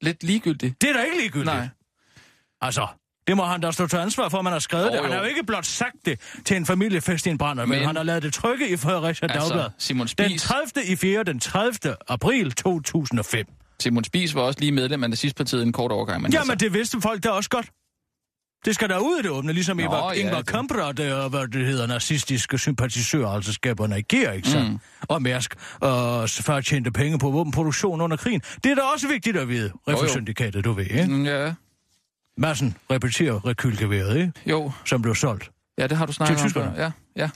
[0.00, 0.80] lidt ligegyldigt?
[0.80, 1.56] Det er da ikke ligegyldigt.
[1.56, 1.68] Nej.
[2.60, 2.88] Altså,
[3.26, 5.00] det må han da stå til ansvar for, at man har skrevet Jo, det.
[5.00, 5.12] Han jo.
[5.12, 7.96] har jo ikke blot sagt det til en familiefest i en brænder, men, Men- han
[7.96, 9.42] har lavet det trykke i Fredericia Dagblad.
[9.64, 10.84] Altså, Simon Den Spies, 30.
[10.86, 11.22] i 4.
[11.22, 11.96] den 30.
[12.08, 13.46] april 2005.
[13.80, 16.22] Simon Spies var også lige medlem af nazistpartiet en kort overgang.
[16.22, 17.66] Men Jamen, det vidste folk da også godt.
[18.64, 21.30] Det skal der ud i det åbne, ligesom Nå, Ingvar, ja, Ingvar det- Kamprad, og
[21.30, 24.04] hvad det hedder, nazistiske sympatisører, altså skaberne i
[24.44, 24.70] sandt?
[24.70, 24.78] Mm.
[25.08, 28.40] Og Mærsk, og før tjente penge på våbenproduktion under krigen.
[28.64, 31.06] Det er da også vigtigt at vide, Refusyndikatet, du ved, ikke?
[31.06, 31.52] Mm, ja,
[32.36, 34.32] Massen repeterer rekylgeværet, ikke?
[34.46, 34.72] jo.
[34.84, 35.50] Som blev solgt.
[35.78, 36.48] Ja, det har du snakket Til om.
[36.48, 36.82] tyskerne.
[36.82, 37.30] Ja, ja,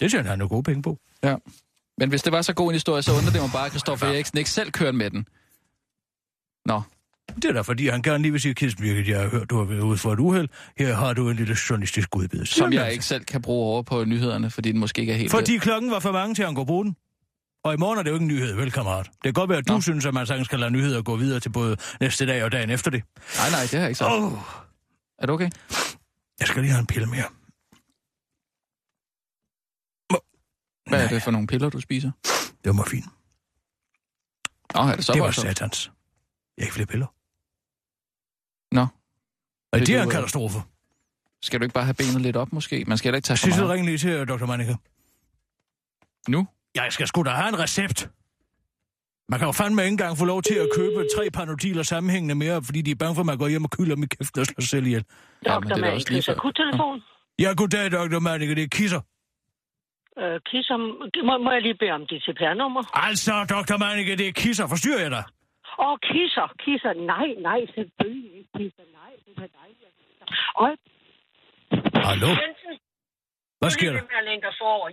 [0.00, 0.98] Det tjener han jo gode penge på.
[1.22, 1.36] ja.
[2.00, 4.06] Men hvis det var så god en historie, så undrer det mig bare, at Christoffer
[4.06, 5.26] Eriksen ikke selv kørte med den.
[6.66, 6.82] Nå,
[7.34, 9.64] Det er da fordi, han gerne lige vil sige, Kirsten jeg har hørt, du har
[9.64, 10.48] været ude for et uheld.
[10.78, 12.08] Her har du en lille journalistisk.
[12.14, 12.92] Siger som jeg altså.
[12.92, 15.30] ikke selv kan bruge over på nyhederne, fordi den måske ikke er helt...
[15.30, 16.96] Fordi klokken var for mange til, at han går bruge den.
[17.62, 19.06] Og i morgen er det jo ikke en nyhed, vel kammerat?
[19.06, 19.80] Det kan godt være, at du Nå.
[19.80, 22.70] Synes, at man sagtens skal lade nyheder gå videre til både næste dag og dagen
[22.70, 23.02] efter det.
[23.36, 24.12] Nej, nej, det har jeg ikke sagt.
[24.12, 24.32] Oh,
[25.18, 25.50] Er det okay?
[26.40, 27.24] jeg skal lige have en pille mere.
[30.88, 32.10] Hvad er det for nogle piller, du spiser?
[32.64, 33.04] Det var fint.
[34.74, 35.92] Nå, er det så Det var satans.
[36.56, 37.06] Jeg har ikke flere piller.
[38.74, 38.80] Nå.
[39.72, 40.58] Og Vil det er du, en øh, katastrofe.
[41.42, 42.84] Skal du ikke bare have benet lidt op, måske?
[42.84, 43.74] Man skal heller ikke tage for Sissel, meget.
[43.74, 44.46] ring lige til Dr.
[44.46, 44.74] Manika.
[46.28, 46.48] Nu?
[46.78, 47.98] Jeg skal sgu da have en recept.
[49.30, 52.58] Man kan jo fandme ikke engang få lov til at købe tre panodiler sammenhængende mere,
[52.66, 54.46] fordi de er bange for, at man går hjem og kylder dem i kæften og
[54.46, 55.04] slår sig selv ihjel.
[55.46, 55.84] Ja, men det Dr.
[55.86, 56.96] er også akuttelefon.
[57.44, 58.18] Ja, goddag, Dr.
[58.28, 59.02] Manika, det er Kisser.
[60.22, 60.76] Øh, kisser,
[61.28, 62.82] må, må jeg lige bede om dit CPR-nummer?
[63.06, 63.76] Altså, Dr.
[63.82, 64.66] Manneke, det er kisser.
[64.74, 65.24] Forstyrrer jeg dig?
[65.84, 66.92] Åh, kisser, kisser.
[67.12, 68.84] Nej, nej, selvfølgelig ikke kisser.
[69.00, 69.92] Nej, det er dejligt.
[70.62, 70.68] Og
[72.08, 72.30] Hallo?
[73.60, 74.00] Hvad sker der?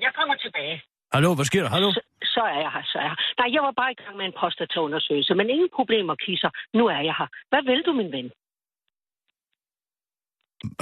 [0.06, 0.76] Jeg kommer tilbage.
[1.14, 1.70] Hallo, hvad sker der?
[1.70, 1.92] Hallo?
[1.92, 3.22] Så, så er jeg her, så er jeg her.
[3.40, 6.50] Nej, jeg var bare i gang med en prostataundersøgelse, men ingen problemer, kisser.
[6.74, 7.28] Nu er jeg her.
[7.50, 8.28] Hvad vil du, min ven?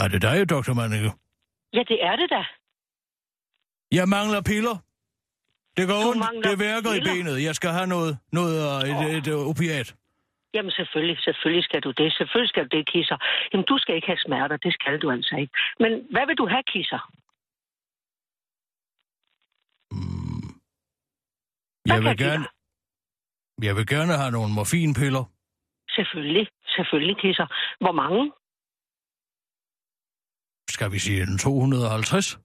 [0.03, 0.73] Er det dig, Dr.
[0.73, 1.11] Manneke?
[1.73, 2.43] Ja, det er det da.
[3.91, 4.77] Jeg mangler piller.
[5.77, 6.45] Det går ondt.
[6.47, 7.13] Det værker i piller?
[7.13, 7.43] benet.
[7.43, 9.95] Jeg skal have noget, noget øh, et, et, et opiat.
[10.55, 12.13] Jamen selvfølgelig, selvfølgelig skal du det.
[12.17, 13.17] Selvfølgelig skal du det, kisser.
[13.51, 15.53] Jamen du skal ikke have smerter, det skal du altså ikke.
[15.79, 17.01] Men hvad vil du have, kisser?
[21.85, 22.45] Hvad Jeg vil jeg give gerne...
[23.67, 25.23] Jeg vil gerne have nogle morfinpiller.
[25.89, 27.47] Selvfølgelig, selvfølgelig, kisser.
[27.83, 28.31] Hvor mange?
[30.69, 32.39] Skal vi sige en 250?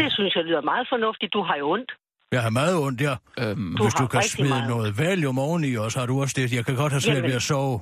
[0.00, 1.32] Det synes jeg lyder meget fornuftigt.
[1.32, 1.92] Du har jo ondt.
[2.32, 3.14] Jeg har meget ondt, ja.
[3.40, 4.68] Øhm, Du Hvis du kan smide meget.
[4.68, 6.52] noget valium oveni, og så har du også det.
[6.52, 7.28] Jeg kan godt have svært Jamen.
[7.30, 7.80] ved at sove.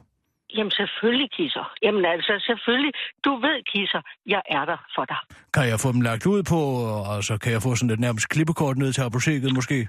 [0.57, 1.73] Jamen selvfølgelig, kisser.
[1.83, 2.93] Jamen altså, selvfølgelig.
[3.25, 5.17] Du ved, kisser, jeg er der for dig.
[5.55, 6.61] Kan jeg få dem lagt ud på,
[7.13, 9.89] og så kan jeg få sådan et nærmest klippekort ned til apoteket måske?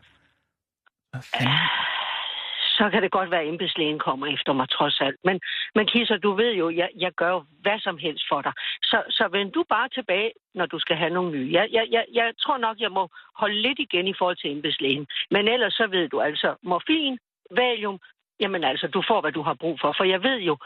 [2.77, 5.19] Så kan det godt være, at embedslægen kommer efter mig trods alt.
[5.23, 5.39] Men,
[5.75, 8.53] men Kisser, du ved jo, jeg, jeg gør jo hvad som helst for dig.
[8.81, 11.49] Så, så vend du bare tilbage, når du skal have nogle nye.
[11.53, 15.07] Jeg, jeg, jeg, jeg tror nok, jeg må holde lidt igen i forhold til embedslægen.
[15.31, 17.17] Men ellers så ved du altså, morfin,
[17.51, 17.99] valium,
[18.39, 19.93] jamen altså, du får, hvad du har brug for.
[19.97, 20.57] For jeg ved jo,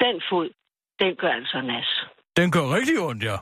[0.00, 0.48] den fod,
[1.00, 1.90] den gør altså nas.
[2.36, 3.36] Den gør rigtig ondt, ja.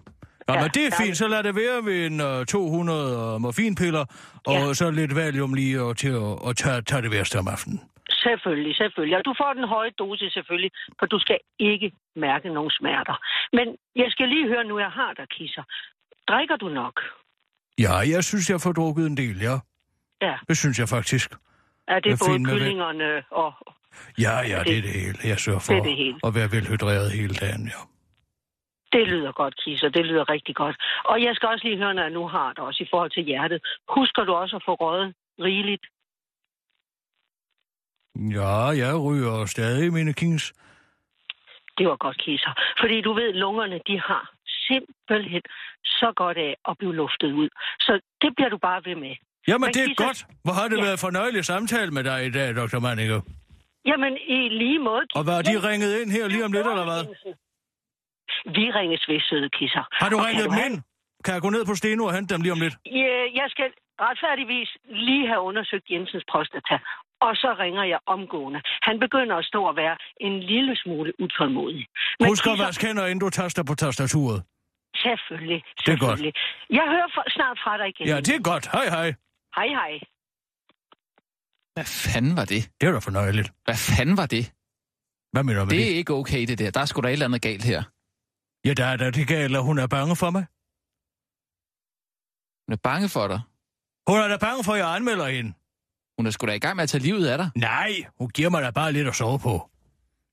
[0.51, 1.05] Nå, Ja, men det er ja.
[1.05, 4.05] fint, så lad det være ved en uh, 200 uh, morfinpiller,
[4.47, 4.75] og Ja.
[4.81, 7.81] så lidt valium lige og til at, at tage, tage det værste om aftenen.
[8.25, 9.17] Selvfølgelig, selvfølgelig.
[9.19, 13.17] Og du får den høje dosis selvfølgelig, for du skal ikke mærke nogen smerter.
[13.53, 15.63] Men jeg skal lige høre nu, jeg har dig, Kisser.
[16.29, 17.01] Drikker du nok?
[17.79, 19.57] Ja, jeg synes, jeg får drukket en del, ja.
[20.23, 20.35] Ja.
[20.49, 21.31] Det synes jeg faktisk.
[21.89, 23.53] Er det Jeg både kyllingerne og...
[24.19, 25.19] Ja, ja, Det- det er det hele.
[25.25, 26.19] Jeg sørger for det er det hele.
[26.25, 27.81] at være velhydreret hele dagen, ja.
[28.93, 29.89] Det lyder godt, Kisser.
[29.89, 30.77] Det lyder rigtig godt.
[31.05, 33.23] Og jeg skal også lige høre, når jeg nu har dig, også i forhold til
[33.23, 33.63] hjertet.
[33.89, 35.85] Husker du også at få røget rigeligt?
[38.39, 40.53] Ja, jeg ryger stadig mine kings.
[41.79, 42.53] Det var godt, Kisser.
[42.81, 45.43] Fordi du ved, lungerne, de har simpelthen
[45.85, 47.49] så godt af at blive luftet ud.
[47.81, 49.15] Så det bliver du bare ved med.
[49.49, 50.27] Jamen, Men det er Kisser- godt.
[50.45, 50.83] Hvor har det Ja.
[50.83, 52.79] været fornøjelig samtale med dig i dag, Dr.
[52.79, 53.21] Manninger.
[53.87, 55.03] Jamen, i lige måde...
[55.15, 57.03] Og hvad, er de ringet ind her lige om lidt, eller hvad?
[58.45, 59.85] Vi ringes ved, søde Kisser.
[60.01, 60.77] Har du Og ringet kan dem ind?
[61.25, 62.75] Kan jeg gå ned på Steno og hente dem lige om lidt?
[63.03, 63.69] Ja, jeg skal
[64.07, 64.71] retfærdigvis
[65.07, 66.77] lige have undersøgt Jensens prostata,
[67.27, 68.61] og så ringer jeg omgående.
[68.89, 71.87] Han begynder at stå og være en lille smule utålmodig.
[72.21, 74.43] Men Husk at vaske hænder, inden du taster på tastaturet.
[74.97, 76.01] Selvfølgelig, Det er godt.
[76.01, 76.35] selvfølgelig.
[76.71, 78.07] Jeg hører for, snart fra dig igen.
[78.07, 78.65] Ja, det er godt.
[78.77, 79.09] Hej, hej.
[79.59, 79.93] Hej, hej.
[81.75, 82.63] Hvad fanden var det?
[82.81, 83.49] Det er da fornøjeligt.
[83.65, 84.45] Hvad fanden var det?
[85.33, 85.93] Hvad mener du med Det det?
[85.93, 86.71] er ikke okay, det der.
[86.71, 87.83] Der er sgu da et eller andet galt her.
[88.65, 90.47] Ja, der er da det at hun er bange for mig.
[92.69, 93.41] Hun er bange for dig.
[94.09, 95.53] Hun er da bange for, at jeg anmelder hende.
[96.19, 97.51] Hun er sgu da i gang med at tage livet af dig.
[97.57, 99.71] Nej, hun giver mig da bare lidt at sove på.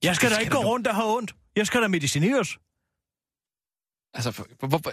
[0.04, 1.36] Jeg skal Det da skal ikke gå du- rundt og have ondt.
[1.56, 2.58] Jeg skal da medicineres.
[4.14, 4.92] Altså, for, hvor, hvor,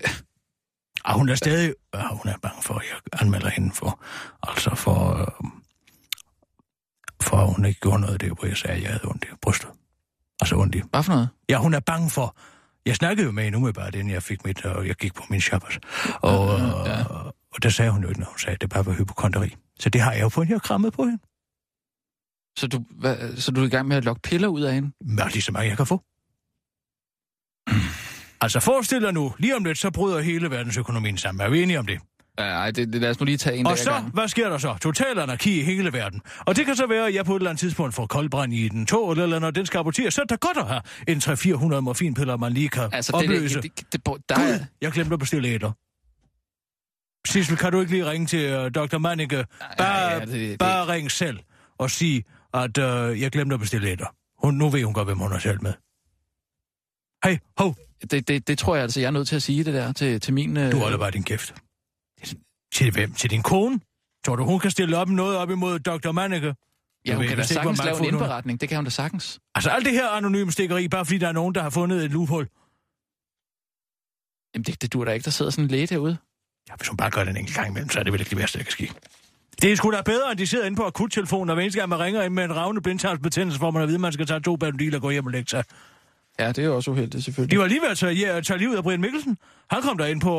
[1.05, 1.75] Ah, hun er stadig...
[1.93, 4.03] Ah, hun er bange for, at jeg anmelder hende for...
[4.43, 5.17] Altså for...
[5.21, 5.51] Øh,
[7.23, 9.25] for at hun ikke gjorde noget af det, hvor jeg sagde, at jeg havde ondt
[9.25, 9.71] i brystet.
[10.41, 10.83] Altså ondt i...
[10.91, 11.29] hvad for noget?
[11.49, 12.37] Ja, hun er bange for...
[12.87, 14.65] Jeg snakkede jo med hende umiddelbart, inden jeg fik mit...
[14.65, 15.79] Og jeg gik på min shabbos.
[16.23, 16.99] Og, Ja.
[16.99, 17.05] ja.
[17.55, 19.55] og der sagde hun jo ikke, når hun sagde, at det bare var hypokonteri.
[19.81, 21.19] Så det har jeg jo fået her krammet på hende.
[22.59, 24.93] Så du, hvad, så du er i gang med at lokke piller ud af hende?
[25.15, 26.03] Hvad lige så mange, jeg kan få.
[28.41, 31.47] Altså forestil dig nu, lige om lidt, så bryder hele verdensøkonomien sammen.
[31.47, 32.01] Er vi enige om det?
[32.39, 34.13] Ja, Ej, det, det, lad os nu lige tage en Og så, ad gangen.
[34.13, 34.77] hvad sker der så?
[34.83, 36.21] Total anarki i hele verden.
[36.41, 38.69] Og det kan så være, at jeg på et eller andet tidspunkt får koldbrand i
[38.69, 41.81] den tog, eller når den skal aborteres, så er det godt at have en 300-400
[41.81, 43.61] morfinpiller, man lige kan Altså, det, opløse.
[43.63, 44.59] det, det, det, der er...
[44.59, 45.73] Gud, jeg glemte at bestille æder.
[47.27, 48.99] Sissel, kan du ikke lige ringe til uh, Dr.
[48.99, 49.45] Manneke?
[49.79, 51.39] Bare, ja, det- det- bare ring selv
[51.79, 54.15] og sig, at uh, jeg glemte at bestille æder.
[54.47, 55.73] Hun, nu ved hun godt, hvem hun er selv med.
[57.25, 57.77] Hej, hov,
[58.11, 60.21] Det, det, det tror jeg altså, jeg er nødt til at sige det der til,
[60.21, 60.57] til min...
[60.57, 60.73] Øh...
[60.73, 61.55] du holder bare din kæft.
[62.73, 63.13] Til hvem?
[63.13, 63.81] Til din kone?
[64.27, 66.13] Tror du, hun kan stille op noget op imod Dr.
[66.13, 66.55] Manneke?
[67.07, 68.61] Ja, hun ved kan da sagtens lave en indberetning.
[68.61, 69.41] Det kan hun da sagtens.
[69.55, 72.11] Altså alt det her anonyme stikkeri, bare fordi der er nogen, der har fundet et
[72.11, 72.47] loophole.
[74.55, 76.17] Jamen, det, det dur da ikke, der sidder sådan en læge derude.
[76.69, 78.39] Ja, hvis hun bare gør det en gang imellem, så er det vel ikke det
[78.39, 78.93] værste, der kan ske.
[79.63, 81.89] Det er sgu da bedre, end de sidder inde på akuttelefonen, og hver eneste gang
[81.89, 84.41] man ringer ind med en ravne blindtarmsbetændelse, hvor man at vide, at man skal tage
[84.41, 85.65] to bandiler og gå hjem og lægge sig.
[86.39, 87.57] Ja, det er også uheldigt, selvfølgelig.
[87.57, 89.39] De var lige ved at tage, ja, tage livet af Brian Mikkelsen.
[89.71, 90.35] Han kom der ind på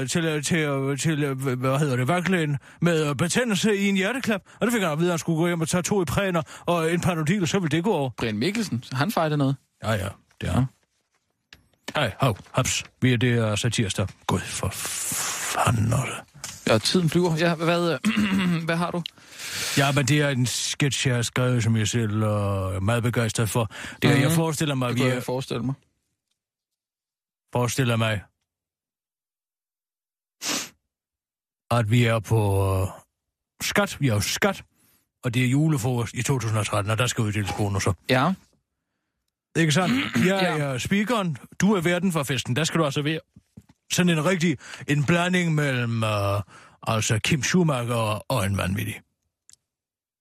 [0.00, 4.40] uh, til, til, til, uh, hvad hedder det, værklæden med uh, betændelse i en hjerteklap.
[4.60, 6.04] Og det fik han at vide, at han skulle gå hjem og tage to i
[6.04, 8.10] præner og en panodil, og så ville det gå over.
[8.18, 9.56] Brian Mikkelsen, han fejler noget.
[9.84, 10.08] Ja, ja,
[10.40, 10.66] det er
[11.94, 12.02] han.
[12.02, 12.84] Hej, hov, haps.
[13.00, 14.06] Vi er det er satirsdag.
[14.26, 15.94] Gud for fanden.
[16.66, 17.36] Ja, tiden flyver.
[17.36, 17.98] Ja, hvad, øh,
[18.66, 19.02] hvad har du?
[19.76, 23.50] Ja, men det er en sketch, jeg har skrevet, som jeg selv er meget begejstret
[23.50, 23.70] for.
[24.02, 24.22] Det er, Mhm.
[24.22, 25.74] jeg forestiller mig, Det vi er, jeg forestille mig.
[27.52, 28.20] forestiller mig,
[31.70, 32.88] at vi er på uh,
[33.62, 33.96] skat.
[34.00, 34.64] Vi er jo skat,
[35.24, 37.92] og det er julefrokost i 2013, og der skal uddeles bonusser.
[38.08, 38.32] Ja,
[39.56, 39.94] Ikke sandt?
[40.26, 40.58] Jeg Ja.
[40.64, 42.56] er speakeren, du er verden for festen.
[42.56, 43.20] Der skal du altså være
[43.92, 46.40] sådan en rigtig en blanding mellem uh,
[46.86, 49.00] altså Kim Schumacher og, og en vanvittig.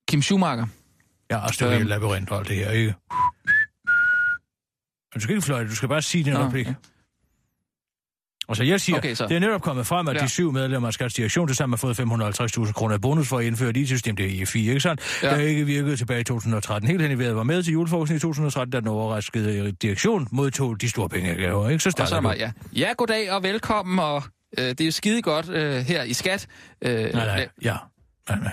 [0.07, 0.67] Kim Schumacher.
[1.31, 1.87] Ja, altså det er Øhm.
[1.87, 2.95] labyrint og alt det her, ikke?
[5.15, 6.67] Du skal ikke fløjte, du skal bare sige din Nå, replik.
[6.67, 6.73] ja.
[8.51, 9.27] Altså, jeg siger, Okay, så.
[9.27, 10.21] det er netop kommet frem, at Ja.
[10.21, 13.37] de syv medlemmer af Skats direktion til sammen har fået 550.000 kroner i bonus for
[13.37, 15.01] at indføre et IT-system, det er EFI, ikke sandt?
[15.23, 15.29] Ja.
[15.29, 16.87] Der ikke virkede tilbage i 2013.
[16.89, 20.81] Helt hen i vejret var med til julefrokosten i 2013, da den overraskede direktion modtog
[20.81, 21.43] de store penge, ikke?
[21.49, 22.27] Så Og så starter er du.
[22.27, 22.51] mig, ja.
[22.75, 24.23] Ja, goddag og velkommen, og
[24.57, 26.47] øh, det er jo skide godt øh, her i Skat.
[26.81, 27.75] Øh, Nej, nej, ja.
[28.29, 28.51] Nej, nej.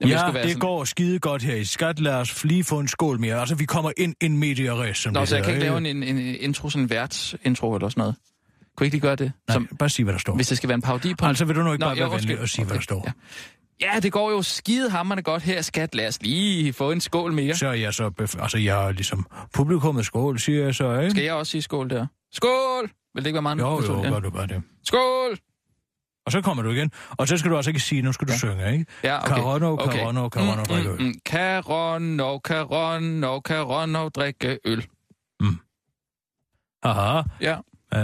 [0.00, 2.00] ja, være det sådan- går skide godt her i skat.
[2.00, 3.40] Lad os lige få en skål mere.
[3.40, 5.78] Altså, vi kommer ind en media res, som Nå, det så jeg kan ikke lave
[5.78, 8.14] en, en, en intro, sådan en værtsintro eller sådan noget.
[8.76, 9.32] Kunne I ikke lige gøre det?
[9.48, 10.34] Nej, Som, bare sig, hvad der står.
[10.34, 11.26] hvis det skal være en parodi på...
[11.26, 13.04] Altså, vil du nu ikke Nå, bare være venlig og sige, hvad der står?
[13.80, 13.92] Ja.
[13.94, 15.94] ja, det går jo skide hammerne godt her, skat.
[15.94, 17.54] Lad os lige få en skål mere.
[17.54, 18.10] Så er jeg så...
[18.20, 21.10] Bef- altså, jeg er ligesom publikummet skål, siger jeg så, ikke?
[21.10, 22.06] Skal jeg også sige skål der?
[22.32, 22.90] Skål!
[23.14, 23.58] Vil det ikke være meget?
[23.58, 24.62] Jo, jo, gør du bare det.
[24.84, 25.38] Skål!
[26.26, 26.90] Og så kommer du igen.
[27.10, 28.38] Og så skal du altså ikke sige, nu skal du Ja.
[28.38, 28.86] synge, ikke?
[29.04, 29.28] Ja, okay.
[29.34, 30.98] Carono, Carono, Carono, mm, drikke øl.
[31.00, 31.14] mm, mm.
[31.26, 34.86] Carono, Carono, Carono, drikke øl.
[36.84, 37.22] Haha.
[37.40, 37.56] Ja,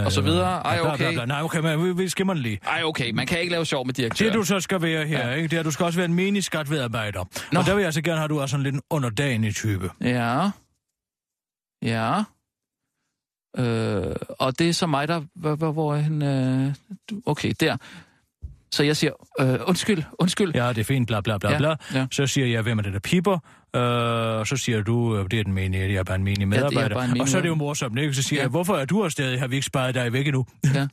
[0.05, 0.47] og så videre.
[0.65, 1.13] Ej, bla, bla, okay.
[1.13, 1.25] bla.
[1.25, 2.59] Nej, okay, men vi, vi skimmer den lige.
[2.67, 4.25] Ej, okay, man kan ikke lave sjov med direktør.
[4.25, 5.33] Det du så skal være her, Ja.
[5.33, 5.47] ikke?
[5.47, 7.23] Det er, at du skal også være en menig skatvedarbejder.
[7.51, 7.59] Nå.
[7.59, 9.89] Og der vil jeg altså gerne have, at du er sådan lidt en underdanig type.
[10.01, 10.49] Ja.
[11.83, 12.23] Ja.
[13.57, 15.21] Øh, og det er så mig, der...
[15.35, 16.21] Hvor, hvor, hvor er han?
[16.21, 16.73] Øh,
[17.25, 17.77] okay, der.
[18.73, 20.51] Så jeg siger, øh, undskyld, undskyld.
[20.55, 21.75] Ja, det er fint, bla bla bla Ja, bla.
[21.93, 22.07] ja.
[22.11, 23.33] Så siger jeg, hvem er det, der piper?
[23.75, 23.81] Øh,
[24.39, 26.95] og så siger du, øh, det er den menige, det er bare en menig medarbejder.
[26.95, 28.13] bare en menig og så er det jo morsomt, ikke?
[28.13, 28.43] Så siger Ja.
[28.43, 29.39] jeg, hvorfor er du stadig?
[29.39, 30.45] Har vi ikke sparet dig væk endnu?
[30.73, 30.87] Ja.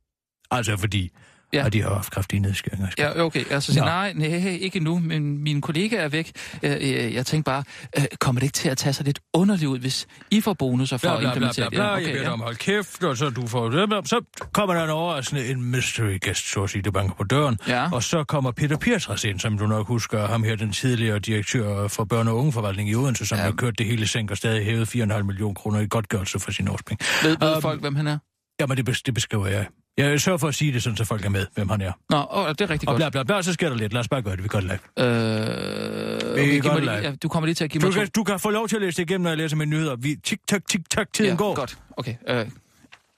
[0.56, 1.10] altså fordi,
[1.54, 1.60] Ja.
[1.60, 1.66] ja.
[1.66, 2.88] at de har haft kraftige nedskæringer.
[2.98, 3.44] Ja, okay.
[3.50, 6.32] Jeg så nej, nej, ikke nu, men min kollega er væk.
[6.62, 7.64] Øh, øh, jeg tænkte bare,
[7.98, 10.96] øh, kommer det ikke til at tage sig lidt underligt ud, hvis I får bonusser
[10.96, 11.84] for Bla, at bla, bla, implementere bla, bla.
[11.84, 11.90] det?
[11.90, 14.20] Ja, okay, jeg beder dig om at holde kæft, og så du får bla, Så
[14.52, 17.58] kommer der en overraskende en mystery guest, så at sige, der banker på døren.
[17.68, 17.88] Ja.
[17.92, 21.88] Og så kommer Peter Pietras ind, som du nok husker, ham her, den tidligere direktør
[21.88, 23.44] for børne- og ungeforvaltning i Odense, som Ja.
[23.44, 23.50] ja.
[23.50, 26.52] har kørt det hele i sænk og stadig hævet 4,5 millioner kroner i godtgørelse for
[26.52, 27.04] sin årspenge.
[27.22, 28.18] Ved, ved Øhm, folk, hvem han er?
[28.60, 29.66] Jamen, det, bes- det beskriver jeg.
[29.98, 31.92] Jeg sørger for at sige det, sådan, så folk er med, hvem han er.
[32.10, 32.98] Nå, åh, det er rigtig Og godt.
[33.00, 33.92] bla bla bla, så sker der lidt.
[33.92, 35.06] Lad os bare gøre det, vi gør det live.
[35.06, 37.08] Øh, Vi okay, giv gør det lige, live.
[37.08, 38.10] ja, du kommer lige til at give Du mig kan, to.
[38.14, 39.96] du kan få lov til at læse det igennem, når jeg læser mine nyheder.
[39.96, 41.54] Vi, tik tak, tik tak, tiden ja, går.
[41.54, 41.78] godt.
[41.96, 42.14] Okay.
[42.28, 42.46] Øh,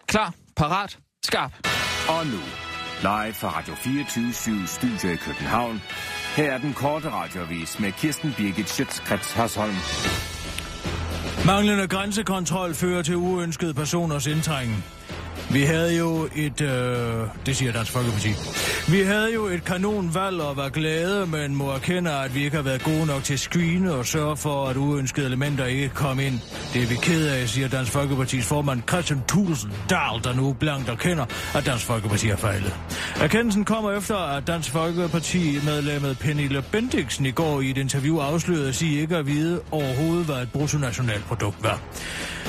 [0.07, 1.53] klar, parat, skarp.
[2.09, 2.39] Og nu,
[3.03, 5.83] live fra Radio 24 Studio i København.
[6.37, 9.75] Her er den korte radiovis med Kirsten Birgit Schøtzgrads Hasholm.
[11.47, 14.85] Manglende grænsekontrol fører til uønskede personers indtrængen.
[15.51, 18.29] Vi havde jo et, øh, det siger Dansk Folkeparti,
[18.89, 22.63] vi havde jo et kanonvalg og var glade, men må erkende, at vi ikke har
[22.63, 26.41] været gode nok til at screene og sørge for, at uønskede elementer ikke kom ind.
[26.75, 30.89] Det er vi ked af, siger Dansk Folkepartis formand Christian Thulsen Dahl, der nu blankt
[30.89, 32.77] erkender, at Dansk Folkeparti har fejlet.
[33.21, 38.75] Erkendelsen kommer efter, at Dansk Folkeparti-medlemmet Pernille Bendiksen i går i et interview afslørede at
[38.75, 41.81] sige ikke at vide overhovedet, hvad et bruttonationalprodukt var.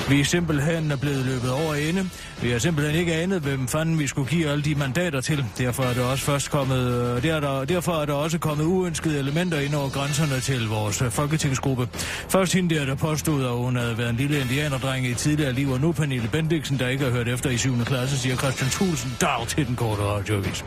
[0.08, 2.10] Vi er simpelthen er blevet løbet over ende.
[2.42, 5.44] Vi har simpelthen ikke anet, hvem fanden vi skulle give alle de mandater til.
[5.58, 8.64] Derfor er der også først kommet, øh, der er der, derfor er der også kommet
[8.64, 11.88] uønskede elementer ind over grænserne til vores øh, folketingsgruppe.
[12.28, 15.70] Først hende der, der påstod, at hun havde været en lille indianerdreng i tidligere liv,
[15.70, 17.84] og nu Pernille Bendiksen, der ikke har hørt efter i 7.
[17.84, 20.64] klasse, siger Christian Thulsen dag til den korte radioavis.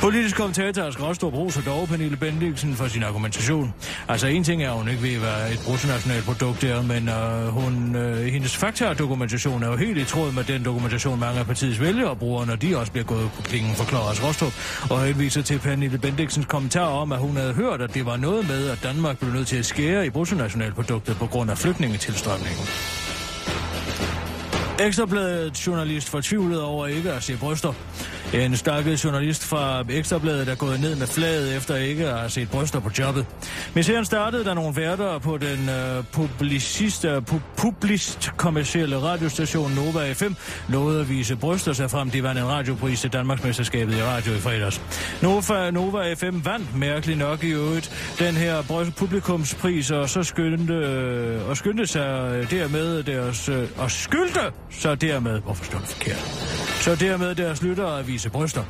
[0.00, 3.74] Politisk kommentator Asger Rostrup roser dog Pernille Bendiksen for sin argumentation.
[4.08, 7.96] Altså en ting er, at hun ikke ved, hvad et bruttonationalprodukt er, men øh, hun,
[7.96, 12.16] øh, hendes faktadokumentation er jo helt i tråd med den dokumentation, mange af partiets vælgere
[12.16, 14.52] bruger, når de også bliver gået på klingen, forklarer os Rostrup,
[14.90, 18.48] og henviser til Pernille Bendiksens kommentar om, at hun havde hørt, at det var noget
[18.48, 22.66] med, at Danmark blev nødt til at skære i bruttonationalproduktet på grund af flygtningetilstrømningen.
[24.80, 27.72] Ekstrabladet journalist fortvivlet over ikke at se bryster.
[28.34, 32.50] En stakket journalist fra Ekstrabladet er gået ned med flaget efter ikke at have set
[32.50, 33.26] bryster på jobbet.
[33.74, 39.72] Misæren startede, da nogle værter på den øh, publicist, øh, uh, publicist publist kommercielle radiostation
[39.72, 40.32] Nova FM
[40.68, 42.10] lovede at vise bryster sig frem.
[42.10, 44.80] De vandt en radiopris til Danmarksmesterskabet i radio i fredags.
[45.22, 51.48] Nova, Nova FM vandt mærkeligt nok i øvrigt den her publikumspris, og så skyndte, øh,
[51.48, 54.40] og skyndte sig øh, dermed deres, øh, og skyldte
[54.70, 56.18] så dermed, hvorfor står det forkert?
[56.80, 58.64] Så dermed deres lyttere at vise bryster.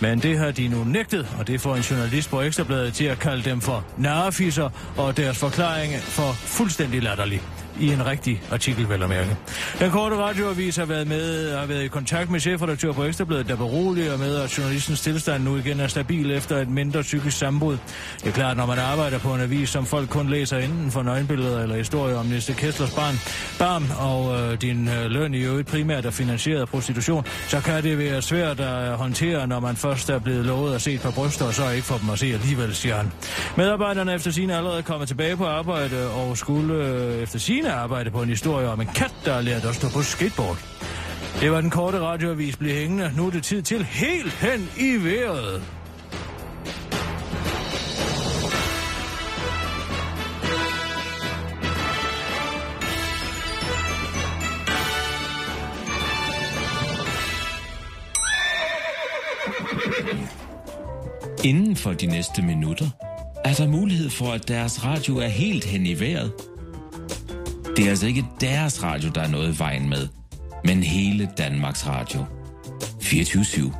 [0.00, 3.18] Men det har de nu nægtet, og det får en journalist på Ekstrabladet til at
[3.18, 7.42] kalde dem for narrefisser, og deres forklaring for fuldstændig latterlig
[7.80, 9.36] i en rigtig artikel, vel at mærke.
[9.78, 13.56] Den korte radioavis har været med har været i kontakt med chefredaktør på Ekstrabladet, der
[13.56, 17.78] beroliger med, at journalistens tilstand nu igen er stabil efter et mindre psykisk sambrud.
[18.20, 21.02] Det er klart, når man arbejder på en avis, som folk kun læser inden for
[21.02, 23.14] nøgenbilleder eller historier om Næste Kesslers barn,
[23.58, 27.82] barn og øh, din øh, løn i øvrigt primært er finansieret af prostitution, så kan
[27.82, 31.10] det være svært at håndtere, når man først er blevet lovet at se et par
[31.10, 33.12] bryster, og så ikke får dem at se alligevel, siger han.
[33.56, 38.22] Medarbejderne efter sine allerede kommet tilbage på arbejde og skulle øh, efter sine arbejde på
[38.22, 40.58] en historie om en kat, der har lært at stå på skateboard.
[41.40, 43.12] Det var den korte radioavis blev hængende.
[43.16, 45.62] Nu er det tid til helt hen i vejret.
[61.44, 62.90] Inden for de næste minutter
[63.44, 66.32] er der mulighed for, at deres radio er helt hen i vejret.
[67.78, 70.08] Det er altså ikke deres radio, der er noget i vejen med,
[70.64, 72.24] men hele Danmarks Radio.
[73.02, 73.72] 24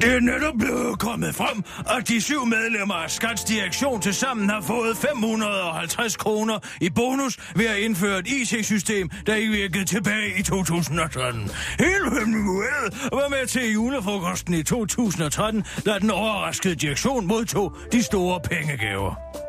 [0.00, 1.64] Det er netop blevet kommet frem,
[1.98, 7.38] at de syv medlemmer af Skats direktion til sammen har fået 550 kroner i bonus
[7.56, 11.40] ved at indføre et IT-system, der ikke virkede tilbage i 2013.
[11.78, 18.40] Hele familiet var med til julefrokosten i 2013, da den overraskede direktion modtog de store
[18.40, 19.45] pengegaver.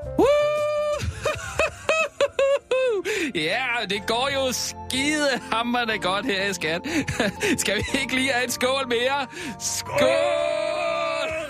[3.35, 6.81] Ja, det går jo skide hammerne godt her i skat.
[7.61, 9.27] Skal vi ikke lige have en skål mere?
[9.59, 10.77] Skål!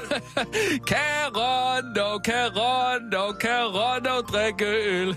[0.90, 5.10] Carono, Carono, Carono, drikke øl.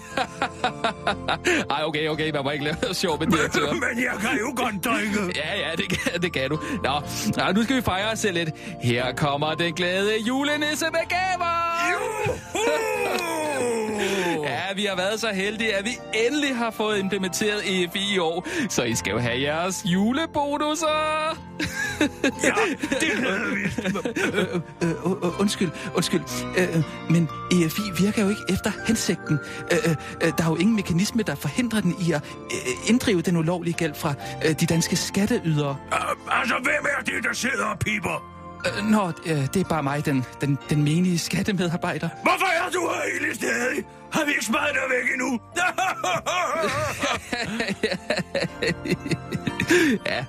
[1.70, 3.72] Ej, okay, okay, man må ikke lave sjov med direktør.
[3.72, 5.32] Men jeg kan jo godt drikke.
[5.36, 6.58] Ja, ja, det kan, det kan du.
[6.84, 7.00] Nå,
[7.36, 8.50] nå, nu skal vi fejre os selv lidt.
[8.82, 11.50] Her kommer den glade julenisse med gaver!
[14.45, 15.91] Ja, vi har været så heldige, at vi
[16.26, 18.47] endelig har fået implementeret EFI i år.
[18.68, 21.38] Så I skal jo have jeres julebonusser.
[22.45, 22.55] Ja,
[23.01, 23.62] det havde vi.
[24.86, 26.20] øh, undskyld, undskyld.
[27.11, 29.38] Men EFI virker jo ikke efter hensigten.
[30.20, 32.22] Der er jo ingen mekanisme, der forhindrer den i at
[32.88, 34.14] inddrive den ulovlige gæld fra
[34.61, 35.76] de danske skatteydere.
[35.93, 38.39] Uh, altså, hvem er det, der sidder og piper?
[38.66, 42.08] Øh, nå, øh, det er bare mig, den, den, den menige skattemedarbejder.
[42.22, 43.84] Hvorfor er du her egentlig stadig?
[44.12, 45.40] Har vi ikke smidt dig væk endnu?
[50.06, 50.24] ja.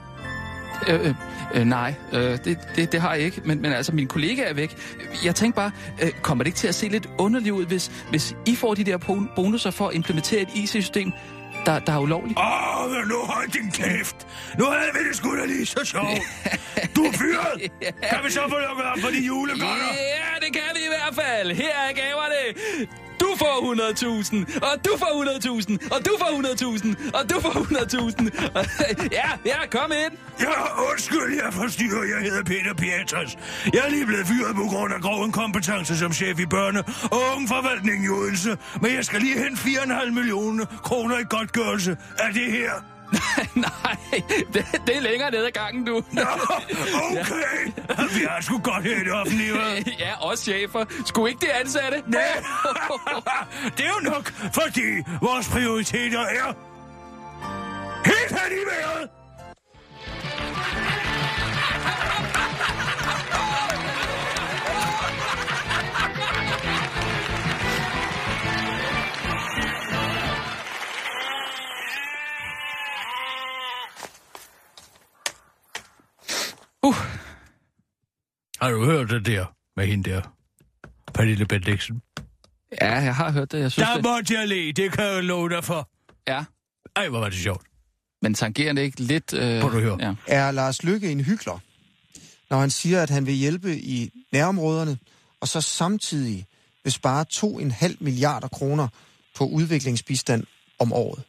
[0.88, 1.16] Øh, øh,
[1.54, 3.42] øh, nej, øh, det, det, det har jeg ikke.
[3.46, 4.78] Men, men altså, min kollega er væk.
[5.26, 5.72] Jeg tænker bare,
[6.02, 8.84] øh, kommer det ikke til at se lidt underligt ud, hvis, hvis I får de
[8.84, 11.12] der bon- bonusser for at implementere et IT-system,
[11.66, 12.40] der, der er ulovligt?
[12.40, 14.28] Åh, oh, nu hold din kæft.
[14.60, 16.20] Nu havde vi det sgu da lige så sjovt.
[16.96, 17.72] Du er fyret.
[18.10, 19.90] Kan vi så få lukket op for de julegodter?
[19.94, 21.52] Ja, det kan vi i hvert fald.
[21.52, 22.42] Her er gaverne.
[23.24, 26.32] Du får 100.000, og du får 100.000, og du får
[26.76, 29.10] 100.000, og du får 100.000.
[29.20, 30.14] ja, ja, kom ind.
[30.40, 30.54] Ja,
[30.92, 32.04] undskyld, jeg forstyrrer.
[32.04, 33.38] Jeg hedder Peter Pietras.
[33.74, 37.22] Jeg er lige blevet fyret på grund af grov inkompetence som chef i børne- og
[37.36, 38.58] ungeforvaltningen i Odense.
[38.82, 42.72] Men jeg skal lige hente 4,5 millioner kroner i godtgørelse af det her.
[43.56, 44.22] Nej,
[44.54, 46.04] det, det er længere ned ad gangen, du.
[46.12, 47.72] Nå, okay.
[48.18, 49.54] Vi har sgu godt her i det offentlige,
[50.00, 50.86] ja, også chefer.
[51.06, 52.04] Skulle ikke det ansatte?
[52.08, 52.44] Nej.
[53.78, 54.82] det er jo nok, fordi
[55.22, 56.54] vores prioriteter er
[58.06, 59.10] helt hen i vejret.
[76.86, 76.96] Uh.
[78.62, 79.46] Har du hørt det der
[79.78, 80.22] med hende der?
[81.14, 82.02] Pernille Bendiksen.
[82.82, 83.60] Ja, jeg har hørt det.
[83.60, 84.04] Jeg synes, Der det...
[84.04, 85.90] måtte jeg le, det kan jeg love dig for.
[86.28, 86.44] Ja,
[86.96, 87.66] Ej, hvor var det sjovt.
[88.22, 89.34] men tangerer det ikke lidt...
[89.34, 89.62] Øh...
[89.62, 89.98] Må du høre.
[90.02, 90.14] Ja.
[90.28, 91.54] Er Lars Lykke en hyggelig,
[92.50, 94.98] når han siger, at han vil hjælpe i nærområderne,
[95.42, 96.46] og så samtidig
[96.84, 98.88] vil spare 2,5 milliarder kroner
[99.36, 100.44] på udviklingsbistand
[100.80, 101.24] om året?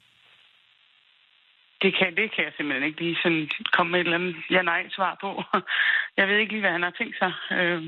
[1.82, 5.18] Det kan, det kan jeg simpelthen ikke lige sådan komme med et eller andet ja-nej-svar
[5.20, 5.30] på.
[6.18, 7.32] Jeg ved ikke lige, hvad han har tænkt sig.
[7.58, 7.82] Øh,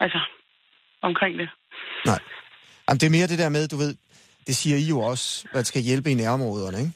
[0.00, 0.20] altså,
[1.02, 1.48] omkring det.
[2.06, 2.20] Nej.
[2.86, 3.94] Jamen, det er mere det der med, du ved,
[4.46, 6.92] det siger I jo også, at skal hjælpe i nærområderne, ikke?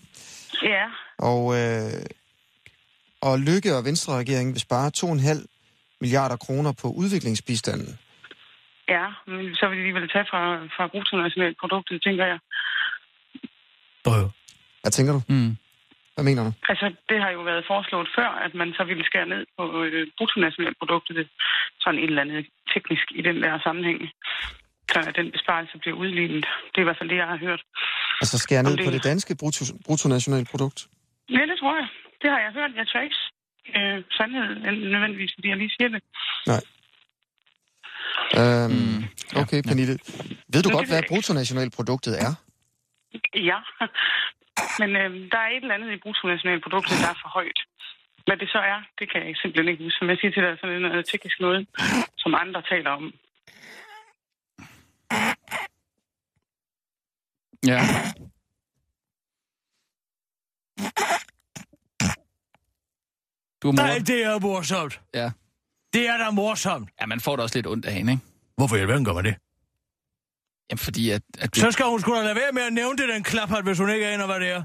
[0.75, 0.85] Ja,
[1.19, 2.03] Og, øh,
[3.23, 5.47] og Lykke og Venstre-regeringen vil spare 2,5
[6.01, 7.99] milliarder kroner på udviklingsbistanden.
[8.89, 10.43] ja, men så vil de alligevel tage fra,
[10.77, 12.39] fra bruttonationalproduktet, tænker jeg.
[14.09, 14.42] Øh.
[14.83, 15.21] Hvad tænker du?
[15.35, 15.57] Mm.
[16.15, 16.53] Hvad mener du?
[16.73, 20.07] Altså, det har jo været foreslået før, at man så ville skære ned på øh,
[20.19, 21.29] bruttonationalproduktet,
[21.81, 24.01] sådan et eller andet teknisk i den der sammenhæng.
[24.93, 26.45] Så at den besparelse bliver udlignet.
[26.71, 27.63] Det er i hvert fald det, jeg har hørt.
[28.23, 30.81] Altså skære ned det- på det danske brutto, bruttonationalprodukt?
[31.37, 31.89] Ja, det tror jeg.
[32.23, 32.71] Det har jeg hørt.
[32.81, 33.21] Jeg tør ikke
[33.79, 34.49] øh, sandhed
[34.95, 36.03] nødvendigvis, fordi jeg lige siger det.
[36.53, 36.63] Nej.
[38.41, 39.05] Øhm, Mm.
[39.35, 39.63] Ja, okay, ja.
[39.69, 39.93] Pernille.
[40.53, 42.33] Ved du Nu godt, hvad bruttonationalproduktet er?
[43.51, 43.59] Ja,
[44.81, 47.61] men øh, der er et eller andet i bruttonationalproduktet, der er for højt.
[48.27, 49.99] Hvad det så er, det kan jeg simpelthen ikke huske.
[49.99, 51.69] Som jeg siger til dig, sådan noget teknisk noget,
[52.23, 53.05] som andre taler om.
[57.67, 57.81] Ja.
[63.63, 65.01] Du er Nej, det er morsomt.
[65.15, 65.31] Ja.
[65.93, 66.91] Det er da morsomt.
[67.01, 68.25] ja, man får da også lidt ondt af hende, ikke?
[68.57, 69.37] Hvorfor i alverden gør man det?
[70.73, 71.23] Jamen, fordi at...
[71.39, 71.61] at du...
[71.61, 73.91] Så skal hun sgu da lade være med at nævne det, den klaphat, hvis hun
[73.91, 74.63] ikke aner, hvad det er.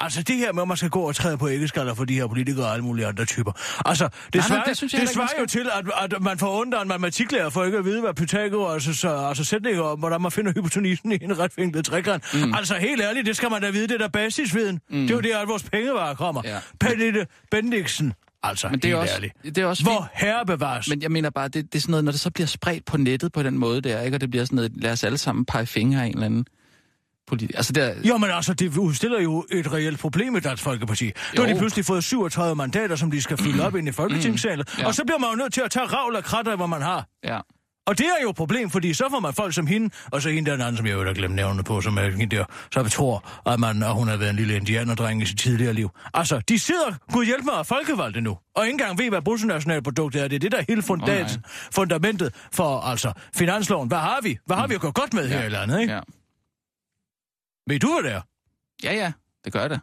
[0.00, 2.26] Altså det her med, at man skal gå og træde på æggeskaller for de her
[2.26, 3.52] politikere og alle mulige andre typer.
[3.88, 6.64] Altså, det nej, svarer, det synes jeg det svarer jo til, at, at man får
[6.74, 10.32] af en matematiklærer for ikke at vide, hvad Pythagoras altså, altså sætninger om, hvordan man
[10.32, 12.34] finder hypotenisen i en retvinklet trekant.
[12.34, 12.54] Mm.
[12.54, 14.80] Altså helt ærligt, det skal man da vide, det er der basisviden.
[14.90, 15.00] Mm.
[15.00, 16.42] Det er jo der, at vores pengevarer kommer.
[16.44, 16.58] Ja.
[16.80, 18.12] Pernille Bendiksen.
[18.48, 19.34] Altså, Men det er også, ærligt.
[19.44, 20.88] det er også Hvor herre bevares.
[20.88, 22.96] Men jeg mener bare, det, det er sådan noget, når det så bliver spredt på
[22.96, 24.16] nettet på den måde der, ikke?
[24.16, 26.46] Og det bliver sådan noget, lad os alle sammen pege fingre af en eller anden
[27.30, 31.10] politi- Altså der, Jo, men altså, det udstiller jo et reelt problem i Dansk Folkeparti.
[31.36, 34.64] Nu har de pludselig fået 37 mandater, som de skal fylde op ind i Folketingssalen.
[34.78, 34.86] Ja.
[34.86, 37.06] Og så bliver man jo nødt til at tage ravl og kratter, hvor man har.
[37.24, 37.38] ja.
[37.86, 40.30] Og det er jo et problem, fordi så får man folk som hende, og så
[40.30, 42.82] hende der anden, som jeg jo da glemt nævnet på, som er hende der, så
[42.82, 45.90] vi tror, at, man, at hun har været en lille indianerdreng i sit tidligere liv.
[46.14, 50.22] Altså, de sidder, gud hjælp mig, og folkevalgte nu, og ikke engang ved, hvad bruttonationalproduktet
[50.22, 50.28] er.
[50.28, 51.50] Det er det, der er hele fundat, nej.
[51.72, 53.88] fundamentet for altså finansloven.
[53.88, 54.38] Hvad har vi?
[54.46, 55.92] Hvad har vi at gå godt med her i landet, ikke?
[55.92, 56.00] Ja.
[57.66, 58.20] Ved du, hvad det er?
[58.82, 59.12] ja, ja,
[59.44, 59.80] det gør det.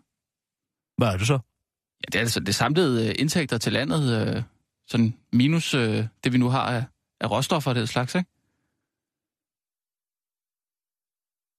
[0.98, 1.34] Hvad er det så?
[1.34, 4.44] Ja, det er altså det samlede øh, indtægter til landet, øh,
[4.88, 6.84] sådan minus øh, det, vi nu har af,
[7.24, 8.30] af råstoffer og det slags, ikke?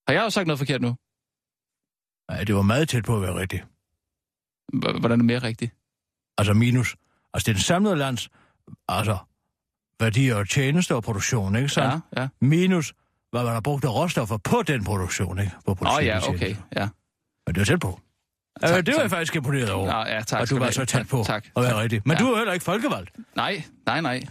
[0.07, 0.95] Har jeg jo sagt noget forkert nu?
[2.31, 3.63] Nej, det var meget tæt på at være rigtigt.
[4.73, 5.71] Hvordan er det mere rigtigt?
[6.37, 6.95] Altså minus.
[7.33, 8.29] Altså, det er den samlede lands,
[8.87, 9.17] altså,
[9.99, 12.03] værdier og tjenester og produktion, ikke sandt?
[12.15, 12.27] Ja, ja.
[12.41, 12.93] Minus,
[13.31, 15.51] hvad man har brugt af råstoffer på den produktion, ikke?
[15.65, 16.89] På Åh oh, ja, okay, ja.
[17.47, 17.99] Men det var tæt på.
[18.61, 19.03] Tak, Tak, det var tak.
[19.03, 19.91] jeg faktisk imponeret over.
[19.91, 21.81] Nå, ja, tak og du var så tæt på Tak, at være tak.
[21.81, 22.01] rigtig.
[22.05, 22.23] Men Ja.
[22.23, 23.11] du er heller ikke folkevalgt.
[23.35, 24.21] Nej, nej, nej.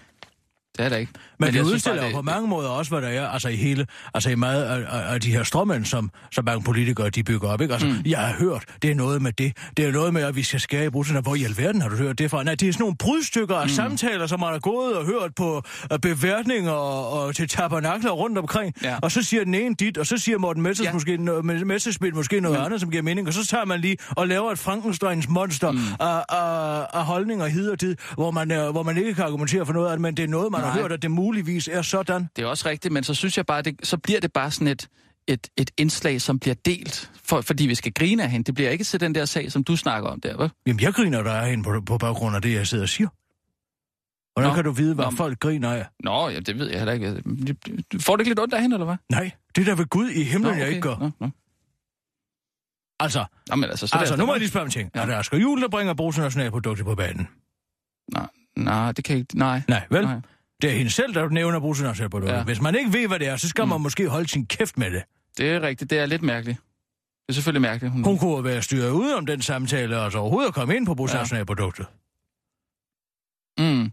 [0.78, 1.12] Det er det ikke.
[1.38, 3.48] Men, det jeg synes udstiller bare, jo på mange måder også, hvad der er, altså
[3.48, 7.22] i hele, altså i meget af, af, de her strømænd, som, som mange politikere, de
[7.24, 7.74] bygger op, ikke?
[7.74, 7.94] Altså, mm.
[8.06, 10.60] jeg har hørt, det er noget med det, det er noget med, at vi skal
[10.60, 11.20] skære i brutterne.
[11.20, 12.42] Hvor i alverden har du hørt det fra?
[12.44, 13.68] Nej, det er sådan nogle brudstykker af mm.
[13.68, 15.62] samtaler, som man har gået og hørt på
[15.92, 18.74] uh, beværtninger og, og til tabernakler rundt omkring.
[18.82, 18.96] Ja.
[19.02, 20.92] Og så siger den ene dit, og så siger Morten Messers Ja.
[20.92, 22.64] måske, noget- Messerschmidt måske noget Mm.
[22.64, 23.26] andet, som giver mening.
[23.28, 25.78] Og så tager man lige og laver et Frankensteins monster mm.
[26.00, 29.72] af, af, af holdninger hid og tid, hvor man, hvor man ikke kan argumentere for
[29.72, 32.28] noget det, men det er noget, man har hørt, at det muligvis er sådan.
[32.36, 34.68] Det er også rigtigt, men så synes jeg bare, det, så bliver det bare sådan
[34.68, 34.88] et,
[35.26, 38.44] et, et indslag, som bliver delt, for, fordi vi skal grine af hende.
[38.44, 40.50] Det bliver ikke til den der sag, som du snakker om der, vel?
[40.66, 43.08] Jamen, jeg griner der er hende på, på baggrund af det, jeg sidder og siger.
[44.34, 44.54] Hvordan Nå.
[44.54, 45.10] kan du vide, hvad Nå.
[45.10, 45.86] folk griner af?
[46.00, 47.22] Nå, ja, det ved jeg heller ikke.
[48.00, 48.96] Får du ikke lidt ondt af hende, eller hvad?
[49.10, 50.96] Nej, det er der ved Gud i himlen, Nå, jeg ikke gør.
[50.98, 51.30] Nå, nå.
[53.00, 54.90] Altså, Nå, men altså, så altså er nu det, må jeg lige spørge om ting.
[54.94, 55.00] Ja.
[55.00, 57.28] Er der Asger Juhl, der bringer bruttonationalproduktet på banen?
[58.12, 59.38] Nej, nej, det kan ikke...
[59.38, 59.62] Nej.
[59.68, 60.04] Nej, vel?
[60.04, 60.20] Nej.
[60.62, 62.32] Det er hende selv, der nævner bruttonationalproduktet.
[62.32, 62.38] Ja.
[62.38, 62.44] Ja.
[62.44, 63.68] Hvis man ikke ved, hvad det er, så skal mm.
[63.68, 65.02] man måske holde sin kæft med det.
[65.38, 65.90] Det er rigtigt.
[65.90, 66.58] Det er lidt mærkeligt.
[66.58, 67.92] Det er selvfølgelig mærkeligt.
[67.92, 68.04] Hun...
[68.04, 71.86] Hun kunne være styret ud om den samtale, og så overhovedet komme ind på bruttonationalproduktet.
[73.58, 73.92] Mm.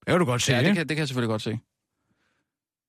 [0.00, 1.58] Det kan du godt se, Ja, det kan, det kan jeg selvfølgelig godt se.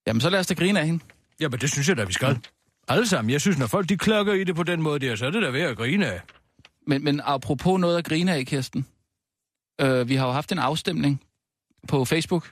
[0.08, 1.04] Jamen, så lad os da grine af hende.
[1.40, 2.40] Jamen, det synes jeg da, vi skal.
[2.88, 3.32] Alle sammen.
[3.32, 5.42] Jeg synes, når folk de klokker i det på den måde der, så er det
[5.42, 6.22] da ved at grine af.
[6.88, 8.88] Men, men apropos noget at grine af, Kirsten.
[9.82, 11.22] Øh, vi har jo haft en afstemning
[11.88, 12.52] på Facebook.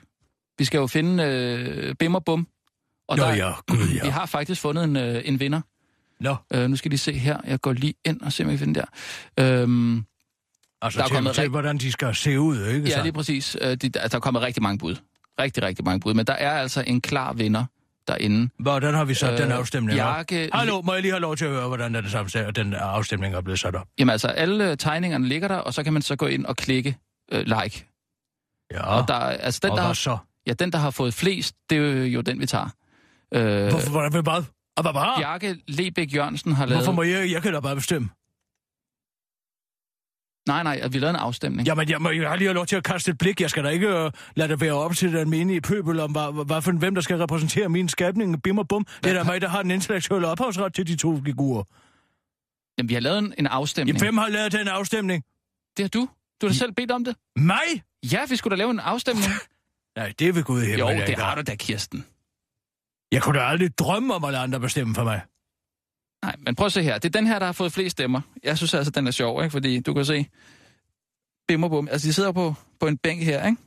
[0.58, 2.46] Vi skal jo finde øh, Bim og Bum.
[3.08, 4.10] Og Nå der, ja, gud Vi ja.
[4.10, 5.60] har faktisk fundet en, øh, en vinder.
[6.20, 7.38] Nå, Øh, nu skal de se her.
[7.46, 8.84] Jeg går lige ind og ser, om jeg kan finde der.
[9.62, 10.04] Øhm,
[10.82, 13.56] altså Der er til, kommet til, hvordan de skal se ud, ikke ja, lige præcis.
[13.60, 14.96] Øh, de, der, der er kommet rigtig mange bud.
[15.40, 16.14] Rigtig, rigtig mange bud.
[16.14, 17.64] Men der er altså en klar vinder
[18.08, 18.48] derinde.
[18.58, 20.14] Hvordan har vi sat øh, den Øh, afstemning op?
[20.16, 22.04] Bjarke- Hallo, må jeg lige have lov til at høre, hvordan den,
[22.54, 23.86] den afstemning er blevet sat op?
[23.98, 26.96] Jamen altså, alle tegningerne ligger der, og så kan man så gå ind og klikke
[27.32, 27.86] øh, like.
[28.72, 30.18] Ja, Og der, er- altså, den, og der så?
[30.46, 32.68] Ja, den, der har fået flest, det er jo, den, vi tager.
[33.34, 34.44] Øh, Hvorfor, hvordan vil hvad?
[34.76, 35.20] Og hvad bare?
[35.20, 36.84] Bjarke Lebæk Jørgensen har lavet...
[36.84, 38.08] Hvorfor må jeg, jeg kan da bare bestemme?
[40.48, 41.66] Nej, nej, at vi lavede en afstemning.
[41.68, 43.40] Jamen, jeg, må, jeg har lige lov til at kaste et blik.
[43.40, 46.44] Jeg skal da ikke uh, lade det være op til den menige pøbel om, hvad,
[46.46, 48.42] hvad for, hvem der skal repræsentere min skabning.
[48.42, 48.86] Bim og bum.
[49.04, 51.62] Det er da mig, der har den intellektuelle ophavsret til de to figurer.
[52.78, 53.96] Jamen, vi har lavet en, en afstemning.
[53.96, 55.24] Jamen, hvem har lavet den afstemning?
[55.76, 56.08] Det har du.
[56.40, 57.16] Du har da selv bedt om det.
[57.36, 57.82] Mig?
[58.12, 59.26] Ja, vi skulle da lave en afstemning.
[59.96, 60.78] Nej, det ved Gud himmel.
[60.78, 62.06] jo, det har du da, Kirsten.
[63.12, 65.20] Jeg kunne da aldrig drømme om at lade andre bestemme for mig.
[66.22, 66.98] Nej, men prøv at se her.
[66.98, 68.20] Det er den her, der har fået flest stemmer.
[68.42, 69.52] Jeg synes altså, den er sjov, ikke?
[69.52, 70.26] Fordi du kan se...
[71.48, 71.88] Bim og bum.
[71.88, 73.62] Altså, de sidder på, på en bænk her, ikke?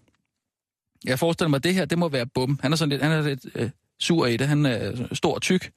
[1.05, 2.59] Jeg forestiller mig, at det her, det må være bum.
[2.61, 3.69] Han er sådan lidt, han er lidt øh,
[3.99, 4.47] sur i det.
[4.47, 5.71] Han er stor og tyk.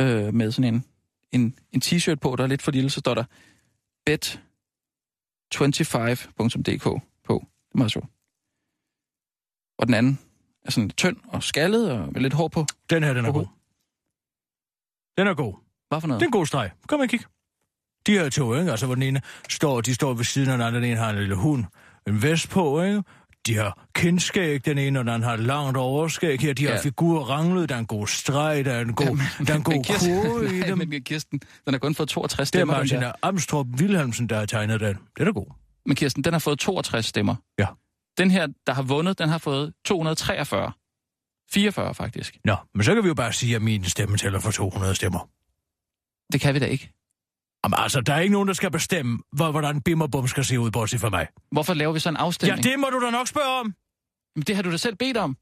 [0.00, 0.84] Øh, med sådan en,
[1.32, 2.90] en, en t-shirt på, der er lidt for lille.
[2.90, 3.24] Så står der
[4.10, 6.84] bet25.dk
[7.24, 7.46] på.
[7.68, 8.06] Det er meget sjovt.
[9.78, 10.18] Og den anden
[10.64, 12.66] er sådan tynd og skaldet og med lidt hår på.
[12.90, 13.46] Den her, den er god.
[15.18, 15.54] Den er god.
[15.88, 16.20] Hvad for noget?
[16.20, 16.70] Det er en god streg.
[16.88, 17.20] Kom og kig.
[18.06, 18.70] De her to, ikke?
[18.70, 20.82] Altså, hvor den ene står, de står ved siden af den anden.
[20.82, 21.64] Den ene har en lille hund,
[22.08, 23.02] en vest på, ikke?
[23.46, 26.54] De har kindskæg, den ene, og den anden har langt overskæg her.
[26.54, 26.76] De har Ja.
[26.76, 26.82] ja.
[26.82, 29.06] figurer ranglet, der er en god streg, der er en god,
[29.46, 30.78] der er en god Kirsten- i Nej, dem.
[30.78, 32.74] Men Kirsten, den har kun fået 62 Det er stemmer.
[32.74, 33.12] den Martin der.
[33.22, 34.94] Amstrup Wilhelmsen, der har tegnet den.
[34.94, 35.46] Det er da god.
[35.86, 37.34] Men Kirsten, den har fået 62 stemmer.
[37.58, 37.66] Ja.
[38.18, 40.72] Den her, der har vundet, den har fået 243.
[41.50, 42.38] 44 faktisk.
[42.44, 45.28] Nå, men så kan vi jo bare sige, at min stemme tæller for 200 stemmer.
[46.32, 46.92] Det kan vi da ikke.
[47.64, 50.44] Jamen altså, der er ikke nogen, der skal bestemme, hvor- hvordan Bim og Bum skal
[50.44, 51.26] se ud, bortset fra mig.
[51.52, 52.64] Hvorfor laver vi så en Ja, afstemning?
[52.64, 53.74] det må du da nok spørge om.
[54.36, 55.36] Jamen, det har du da selv bedt om.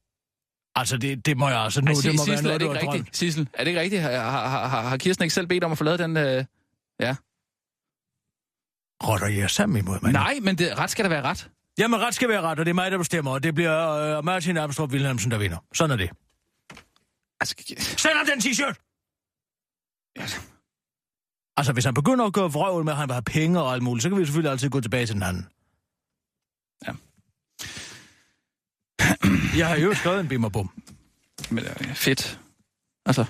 [0.77, 1.87] Altså, det, det må jeg altså nu.
[1.87, 3.16] Ej, det må være Sissel, er noget, det du ikke rigtigt?
[3.16, 4.03] Sissel, er det ikke rigtigt?
[4.03, 6.16] Har, har, har, har Kirsten ikke selv bedt om at få lavet den...
[6.16, 6.45] Øh...
[7.01, 7.16] Ja.
[9.09, 10.12] Rotter jeg sammen imod mig?
[10.12, 11.51] Nej, men det, ret skal der være ret.
[11.79, 14.25] Jamen, ret skal være ret, og det er mig, der bestemmer, og det bliver øh,
[14.25, 15.59] Martin Amstrup Wilhelmsen, der vinder.
[15.75, 16.11] Sådan er det.
[17.41, 18.75] Altså, Send ham den t-shirt!
[21.57, 23.83] Altså, hvis han begynder at gøre vrøvl med, at han vil have penge og alt
[23.83, 25.49] muligt, så kan vi selvfølgelig altid gå tilbage til den anden.
[26.87, 26.93] Ja.
[29.59, 30.70] Jeg har jo skrevet en bim og bum.
[31.51, 32.41] men, øh, fedt.
[33.07, 33.25] Altså,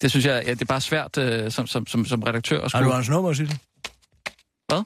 [0.00, 2.62] det synes jeg, ja, det er bare svært øh, som, som, som, som redaktør at
[2.62, 2.84] Har skulle...
[2.84, 3.58] du hans nummer, Sissel?
[4.68, 4.82] Hvad?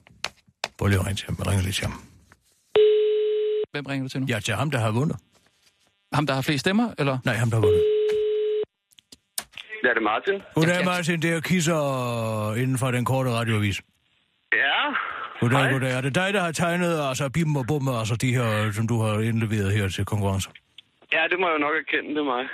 [0.79, 1.35] Prøv lige at ringe til ham.
[1.37, 2.10] Ring lige til ham.
[3.73, 4.27] Hvem ringer du til nu?
[4.29, 5.17] Ja, til ham, der har vundet.
[6.13, 7.19] Ham, der har flest stemmer, eller?
[7.25, 7.83] Nej, ham, der har vundet.
[9.83, 10.35] Det er det Martin.
[10.55, 10.85] Goddag, Ja, ja.
[10.85, 11.23] Martin.
[11.23, 13.81] Det er Kisser inden for den korte radioavis.
[14.53, 14.81] Ja.
[15.41, 15.73] Goddag, Hej.
[15.73, 15.93] goddag.
[15.93, 19.01] Er det dig, der har tegnet altså, bim og bum, altså de her, som du
[19.03, 20.51] har indleveret her til konkurrence?
[21.13, 22.45] Ja, det må jeg jo nok erkende, det er mig.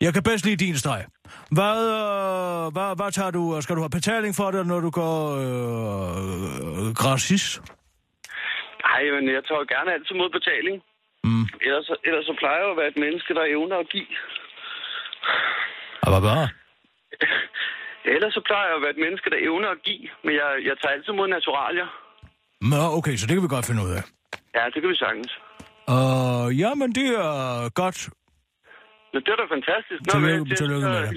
[0.00, 1.04] Jeg kan bedst lide din streg.
[1.50, 3.58] Hvad, øh, hvad, hvad tager du?
[3.60, 7.60] Skal du have betaling for det, når du går øh, gratis?
[8.92, 10.76] Nej, men jeg tager gerne altid mod betaling.
[11.28, 11.46] Mm.
[11.66, 14.10] Ellers, ellers så plejer jeg jo at være et menneske, der evner at give.
[16.04, 16.46] Og hvad bare?
[18.14, 20.06] Ellers så plejer jeg at være et menneske, der evner at give.
[20.24, 21.88] Men jeg, jeg tager altid mod naturalier.
[22.72, 24.02] Nå, okay, så det kan vi godt finde ud af.
[24.56, 25.32] Ja, det kan vi sagtens.
[25.96, 27.98] Uh, jamen, det er godt.
[29.12, 30.00] Men det er da fantastisk.
[30.06, 31.10] Nå, Tillykke- det- tillykke med det.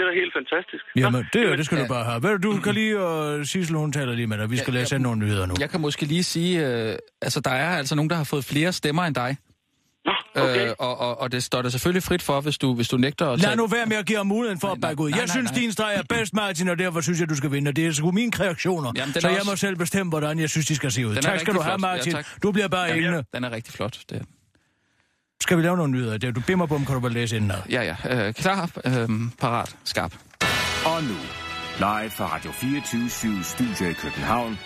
[0.00, 0.84] Det er da helt fantastisk.
[0.96, 1.88] Jamen, det, jamen, det skal du ja.
[1.88, 2.22] bare have.
[2.22, 4.50] Ved du, du kan lige, uh, Sissel, hun taler lige med dig.
[4.50, 4.98] Vi skal Ja, læse ja.
[4.98, 5.54] nogle nyheder nu.
[5.60, 8.72] Jeg kan måske lige sige, øh, altså der er altså nogen, der har fået flere
[8.72, 9.36] stemmer end dig.
[10.04, 10.66] Nå, okay.
[10.68, 13.26] Øh, og, og, og det står der selvfølgelig frit for, hvis du, hvis du nægter
[13.26, 13.56] at Lad tage...
[13.56, 15.10] nu være med at give ham muligheden for Nej, at bakke ud.
[15.10, 15.60] nej, Jeg nej, synes, nej.
[15.60, 17.72] din streg er bedst, Martin, og derfor synes jeg, du skal vinde.
[17.72, 20.66] Det er sgu mine kreationer, Jamen, så jeg også- må selv bestemme, hvordan jeg synes,
[20.66, 21.14] de skal se ud.
[21.14, 21.88] Den Tak skal du have, flot.
[21.90, 22.12] Ja, Martin.
[22.12, 22.26] tak.
[22.42, 23.24] Du bliver bare Ja, hængende.
[23.34, 23.98] Den er rigtig flot.
[24.10, 24.22] Det.
[25.42, 26.18] Skal vi lave nogle nyheder?
[26.18, 28.26] Det er, du bimmer bum, kan du vel læse inden Ja, ja.
[28.26, 29.08] Øh, klar, øh,
[29.40, 30.12] parat, skarp.
[30.84, 31.16] Og nu,
[31.78, 33.10] live fra Radio 24
[33.44, 34.58] Studio i København.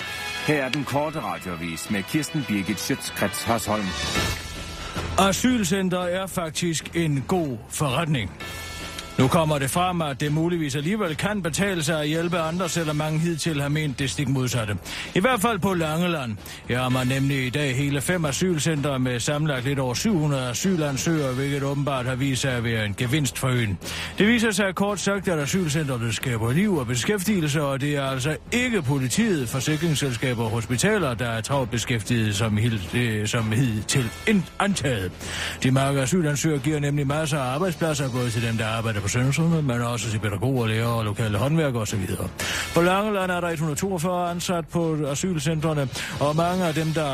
[0.47, 3.85] Her er den korte radiovis med Kirsten Birgit Schøtzgrads Hasholm.
[5.19, 8.31] Asylcenter er faktisk en god forretning.
[9.19, 12.97] Nu kommer det frem, at det muligvis alligevel kan betale sig at hjælpe andre, selvom
[12.97, 14.77] mange hidtil har ment det stik modsatte.
[15.15, 16.37] I hvert fald på Langeland.
[16.69, 21.33] Her har man nemlig i dag hele fem asylcentre med samlet lidt over 700 asylansøgere,
[21.35, 23.79] hvilket åbenbart har vist sig at være en gevinst for øen.
[24.19, 28.37] Det viser sig kort sagt, at asylcentrene skaber liv og beskæftigelse, og det er altså
[28.53, 34.11] ikke politiet, forsikringsselskaber og hospitaler, der er travlt beskæftiget som, helt, øh, som hidtil
[34.59, 35.13] antaget.
[35.63, 39.63] De mange asylansøgere giver nemlig masser af arbejdspladser, både til dem, der arbejder på centrene,
[39.63, 42.07] men også til pædagoger, lærere og lokale håndværkere osv.
[42.75, 45.89] På Langeland er der 142 ansat på asylcentrene,
[46.21, 47.13] og mange af dem, der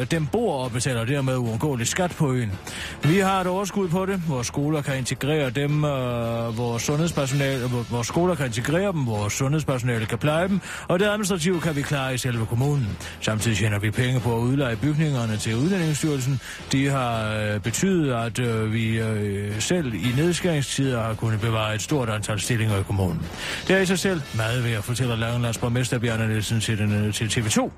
[0.00, 2.52] øh, dem bor og betaler dermed uundgåeligt skat på øen.
[3.02, 4.22] Vi har et overskud på det.
[4.28, 10.06] Vores skoler kan integrere dem, øh, vores sundhedspersonale, vores skoler kan integrere dem, vores sundhedspersonale
[10.06, 12.96] kan pleje dem, og det administrative kan vi klare i selve kommunen.
[13.20, 16.40] Samtidig tjener vi penge på at udleje bygningerne til Udlændingsstyrelsen.
[16.72, 21.82] De har øh, betydet, at øh, vi øh, selv i nedskæringstider har kunnet bevare et
[21.82, 23.22] stort antal stillinger i kommunen.
[23.68, 26.92] Det er i sig selv meget ved at fortælle Langelands borgmester Bjarne Nielsen til, den,
[26.92, 27.70] øh, til TV2.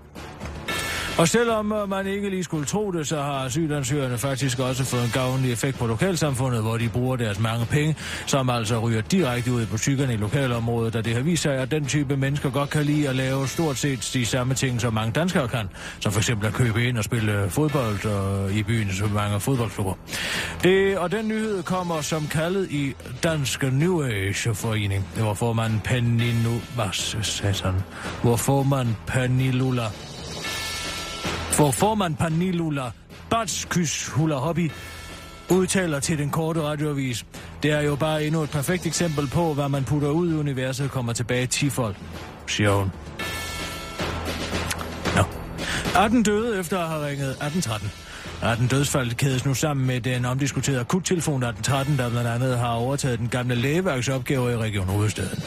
[1.19, 5.05] Og selvom øh, man ikke lige skulle tro det, så har asylansøgerne faktisk også fået
[5.05, 7.97] en gavnlig effekt på lokalsamfundet, hvor de bruger deres mange penge,
[8.27, 11.71] som altså ryger direkte ud i butikkerne i lokalområdet, da det har vist sig, at
[11.71, 15.13] den type mennesker godt kan lide at lave stort set de samme ting, som mange
[15.13, 15.69] danskere kan,
[16.01, 19.95] som for eksempel at købe ind og spille fodbold og i byen, så mange fodboldklubber.
[20.63, 25.81] Det, og den nyhed kommer som kaldet i Danske New Age Forening, hvor får man
[25.85, 26.61] Peninu...
[26.75, 27.75] Hvad satan?
[28.23, 29.85] Hvor får man Penilula?
[31.59, 32.91] Hvor formand Panilula
[33.31, 34.71] Batskys Hula Hobby
[35.51, 37.27] udtaler til den korte radioavis.
[37.63, 40.91] Det er jo bare endnu et perfekt eksempel på, hvad man putter ud i universet
[40.91, 41.95] kommer tilbage tifold,
[42.47, 42.91] siger hun.
[45.17, 45.23] Nå.
[45.97, 48.08] 18 døde efter at have ringet 1813.
[48.43, 53.19] 18 dødsfald kædes nu sammen med den omdiskuterede akuttelefon 1813, der blandt andet har overtaget
[53.19, 55.43] den gamle lægeværksopgave i Region Hovedstaden.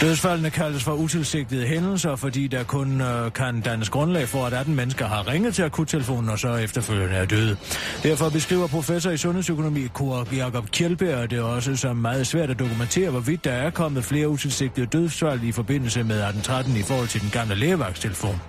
[0.00, 4.74] Dødsfaldene kaldes for utilsigtede hændelser, fordi der kun øh, kan dannes grundlag for, at 18
[4.74, 7.56] mennesker har ringet til akuttelefonen og så efterfølgende er døde.
[8.02, 13.10] Derfor beskriver professor i sundhedsøkonomi Kåre Jakob Kjellberg det også som meget svært at dokumentere,
[13.10, 17.30] hvorvidt der er kommet flere utilsigtede dødsfald i forbindelse med 1813 i forhold til den
[17.30, 18.40] gamle lægeværkstelefon.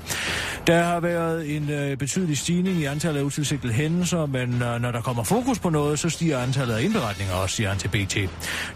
[0.67, 4.91] Der har været en øh, betydelig stigning i antallet af utilsigtede hændelser, men øh, når
[4.91, 8.17] der kommer fokus på noget, så stiger antallet af indberetninger også, siger han til BT.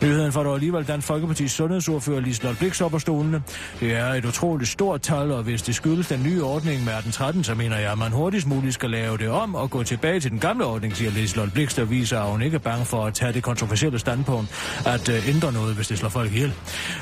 [0.01, 3.43] Nyheden får dog alligevel Dansk Folkeparti's sundhedsordfører Liselotte Blix op af stolene.
[3.79, 7.43] Det er et utroligt stort tal, og hvis det skyldes den nye ordning med 1813,
[7.43, 10.31] så mener jeg, at man hurtigst muligt skal lave det om og gå tilbage til
[10.31, 13.13] den gamle ordning, siger Liselotte Blix, der viser, at hun ikke er bange for at
[13.13, 14.49] tage det kontroversielle standpunkt
[14.85, 16.53] at øh, ændre noget, hvis det slår folk ihjel.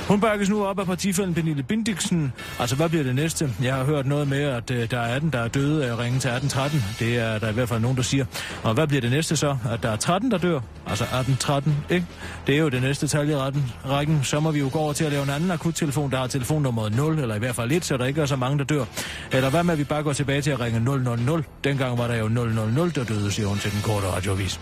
[0.08, 2.34] Hun bakkes nu op af partifælden Pernille Bindiksen.
[2.60, 3.54] Altså, hvad bliver det næste?
[3.64, 6.00] Jeg har hørt noget med, at øh, der er 18, der er døde af at
[6.00, 6.84] ringe til 1813.
[7.00, 8.26] Det er der i hvert fald nogen, der siger.
[8.64, 9.58] Og hvad bliver det næste så?
[9.72, 10.60] At der er 13, der dør?
[10.88, 12.06] Altså 18, 13, ikke?
[12.48, 14.24] Det er jo det næste tal i retten, rækken.
[14.24, 16.96] Så må vi jo gå over til at lave en anden akuttelefon, der har telefonnummeret
[16.96, 18.86] 0, eller i hvert fald 1, så der ikke er så mange, der dør.
[19.32, 21.44] Eller hvad med, at vi bare går tilbage til at ringe 000?
[21.64, 24.60] Dengang var der jo 000, der døde, siger hun til den korte radioavis.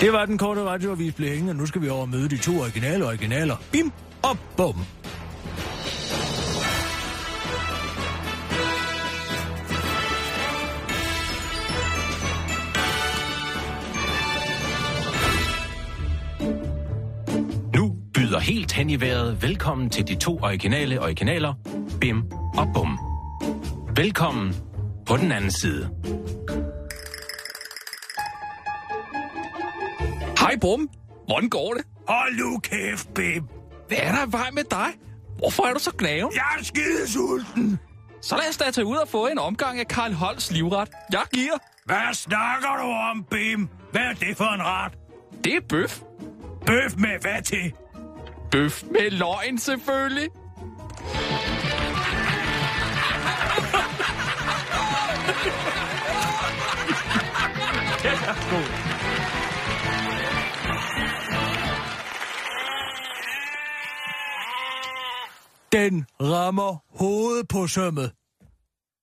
[0.00, 1.54] Det var den korte radioavis blev hængende.
[1.54, 3.56] Nu skal vi over og møde de to originale originaler.
[3.72, 3.92] Bim
[4.22, 4.84] og bum.
[18.34, 21.54] Nu byder helt hen i vejret velkommen til de to originale originaler,
[22.00, 22.22] Bim
[22.56, 22.98] og Bum.
[23.96, 24.54] Velkommen
[25.06, 25.90] på den anden side.
[30.38, 30.88] Hej, Brum.
[31.26, 31.84] Hvordan går det?
[32.08, 33.44] Hold nu kæft, Bim.
[33.88, 34.88] Hvad er der vej med dig?
[35.38, 36.32] Hvorfor er du så gnaven?
[36.34, 37.78] Jeg er skidesulten.
[38.20, 40.88] Så lad os da tage ud og få en omgang af Karl Holts livret.
[41.12, 41.58] Jeg giver.
[41.84, 43.68] Hvad snakker du om, Bim?
[43.92, 44.92] Hvad er det for en ret?
[45.44, 46.00] Det er bøf.
[46.66, 47.72] Bøf med hvad til?
[48.54, 50.30] Bøf med løgn, selvfølgelig.
[65.72, 68.12] Den rammer hovedet på sømmet.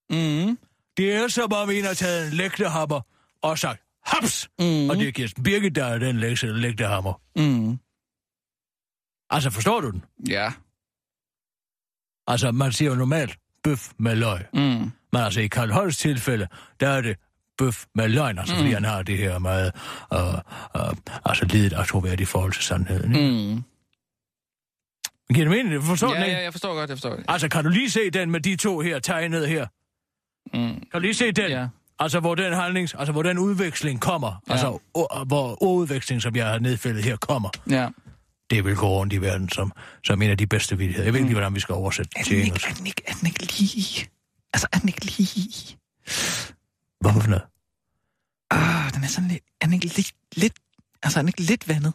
[0.09, 0.57] Mm.
[0.97, 3.01] Det er som om en har taget en lægtehammer
[3.41, 4.49] og sagt, haps!
[4.59, 4.89] Mm.
[4.89, 7.13] Og det er Kirsten Birgit, der er den lægte- lægtehammer.
[7.35, 7.79] Mm.
[9.31, 10.03] Altså, forstår du den?
[10.29, 10.51] Ja.
[12.27, 14.39] Altså, man siger jo normalt bøf med løg.
[14.53, 14.59] Mm.
[15.13, 16.47] Men altså, i Karl Holsts tilfælde,
[16.79, 17.17] der er det
[17.57, 18.59] bøf med løgn, altså, mm.
[18.59, 19.71] fordi han har det her meget,
[20.13, 20.19] øh,
[20.75, 20.93] øh,
[21.25, 23.15] altså, og troværdigt i forhold til sandheden.
[23.15, 23.55] Ikke?
[23.55, 23.63] Mm.
[25.33, 25.83] Giver det mening?
[25.83, 26.37] Forstår Ja, den ikke?
[26.37, 27.25] ja, jeg forstår godt, jeg forstår det.
[27.27, 29.67] Altså, kan du lige se den med de to her tegnet her?
[30.53, 30.73] Mm.
[30.79, 31.51] Kan du lige se den?
[31.51, 31.67] Ja.
[31.99, 34.41] Altså, hvor den handlings, altså, hvor den udveksling kommer.
[34.47, 34.51] Ja.
[34.53, 34.79] Altså,
[35.27, 37.49] hvor ordudveksling, som jeg har nedfældet her, kommer.
[37.69, 37.87] Ja.
[38.51, 39.71] Det vil gå rundt i verden som,
[40.03, 41.03] som en af de bedste vidigheder.
[41.03, 42.69] Jeg ved ikke lige, hvordan vi skal oversætte til Er den, engelsk.
[42.69, 44.09] er, den ikke, er den ikke lige...
[44.53, 45.77] Altså, er den ikke lige...
[46.99, 47.45] Hvorfor for noget?
[48.51, 49.43] Ah, den er sådan lidt...
[49.61, 50.13] Er den ikke lidt...
[50.35, 50.53] lidt
[51.03, 51.93] altså, er den ikke lidt vandet?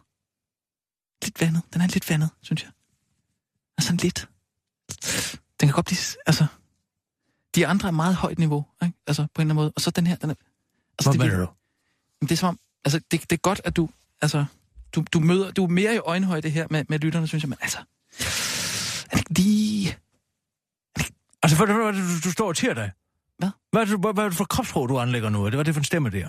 [1.24, 1.62] Lidt vandet.
[1.72, 2.70] Den er lidt vandet, synes jeg.
[3.78, 4.28] Altså, sådan lidt...
[5.60, 5.98] Den kan godt blive...
[6.26, 6.46] Altså...
[7.54, 8.98] De andre er meget højt niveau, ikke?
[9.06, 9.72] Altså, på en eller anden måde.
[9.76, 10.34] Og så den her, den er...
[10.98, 11.52] Altså, Hvad det, mener du?
[12.20, 12.58] Det er som om...
[12.84, 13.88] Altså, det, det er godt, at du...
[14.20, 14.44] Altså,
[14.96, 17.58] du, du, møder, du er mere i øjenhøjde her med, med lytterne, synes jeg, men
[17.62, 17.78] altså...
[19.12, 19.96] Er det lige...
[21.42, 21.92] Altså, hvad, du,
[22.24, 22.90] du står og tiger dig?
[23.38, 23.48] Hvad?
[23.72, 25.40] Hvad er det, hvad, hvad er det for kropsprog, du anlægger nu?
[25.40, 26.28] Er det, hvad er det for en stemme der?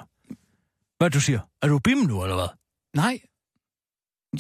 [0.98, 1.40] Hvad er det, du siger?
[1.62, 2.48] Er du bim nu, eller hvad?
[2.96, 3.20] Nej.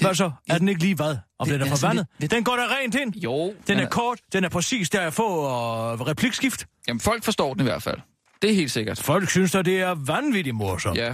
[0.01, 0.31] Hvad så?
[0.49, 1.17] Er den ikke lige hvad?
[1.39, 3.15] Om Det den er er lidt- lidt- Den går der rent ind.
[3.15, 3.53] Jo.
[3.67, 6.67] Den er kort, den er præcis der at få og replikskift.
[6.87, 7.99] Jamen, folk forstår den i hvert fald.
[8.41, 8.99] Det er helt sikkert.
[8.99, 10.97] Folk synes at det er vanvittigt morsomt.
[10.97, 11.13] Ja.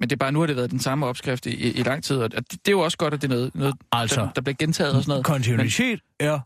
[0.00, 2.04] Men det er bare, nu har det været den samme opskrift i, i, i lang
[2.04, 4.32] tid, og det, det er jo også godt, at det er noget, noget Altså, der,
[4.32, 5.24] der bliver gentaget og sådan noget.
[5.24, 6.40] Kontinuitet er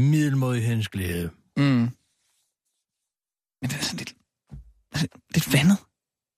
[0.00, 1.30] middelmodighedens glæde.
[1.56, 1.90] Men, mm.
[3.62, 4.14] men det er sådan lidt,
[5.34, 5.76] lidt vandet.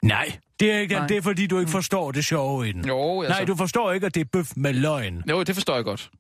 [0.03, 1.01] Nej, det er ikke Nej.
[1.03, 1.09] det.
[1.09, 2.87] Det er fordi, du ikke forstår det sjove i den.
[2.87, 3.39] Jo, altså.
[3.39, 5.23] Nej, du forstår ikke, at det er bøf med løgn.
[5.31, 6.11] Jo, det forstår jeg godt.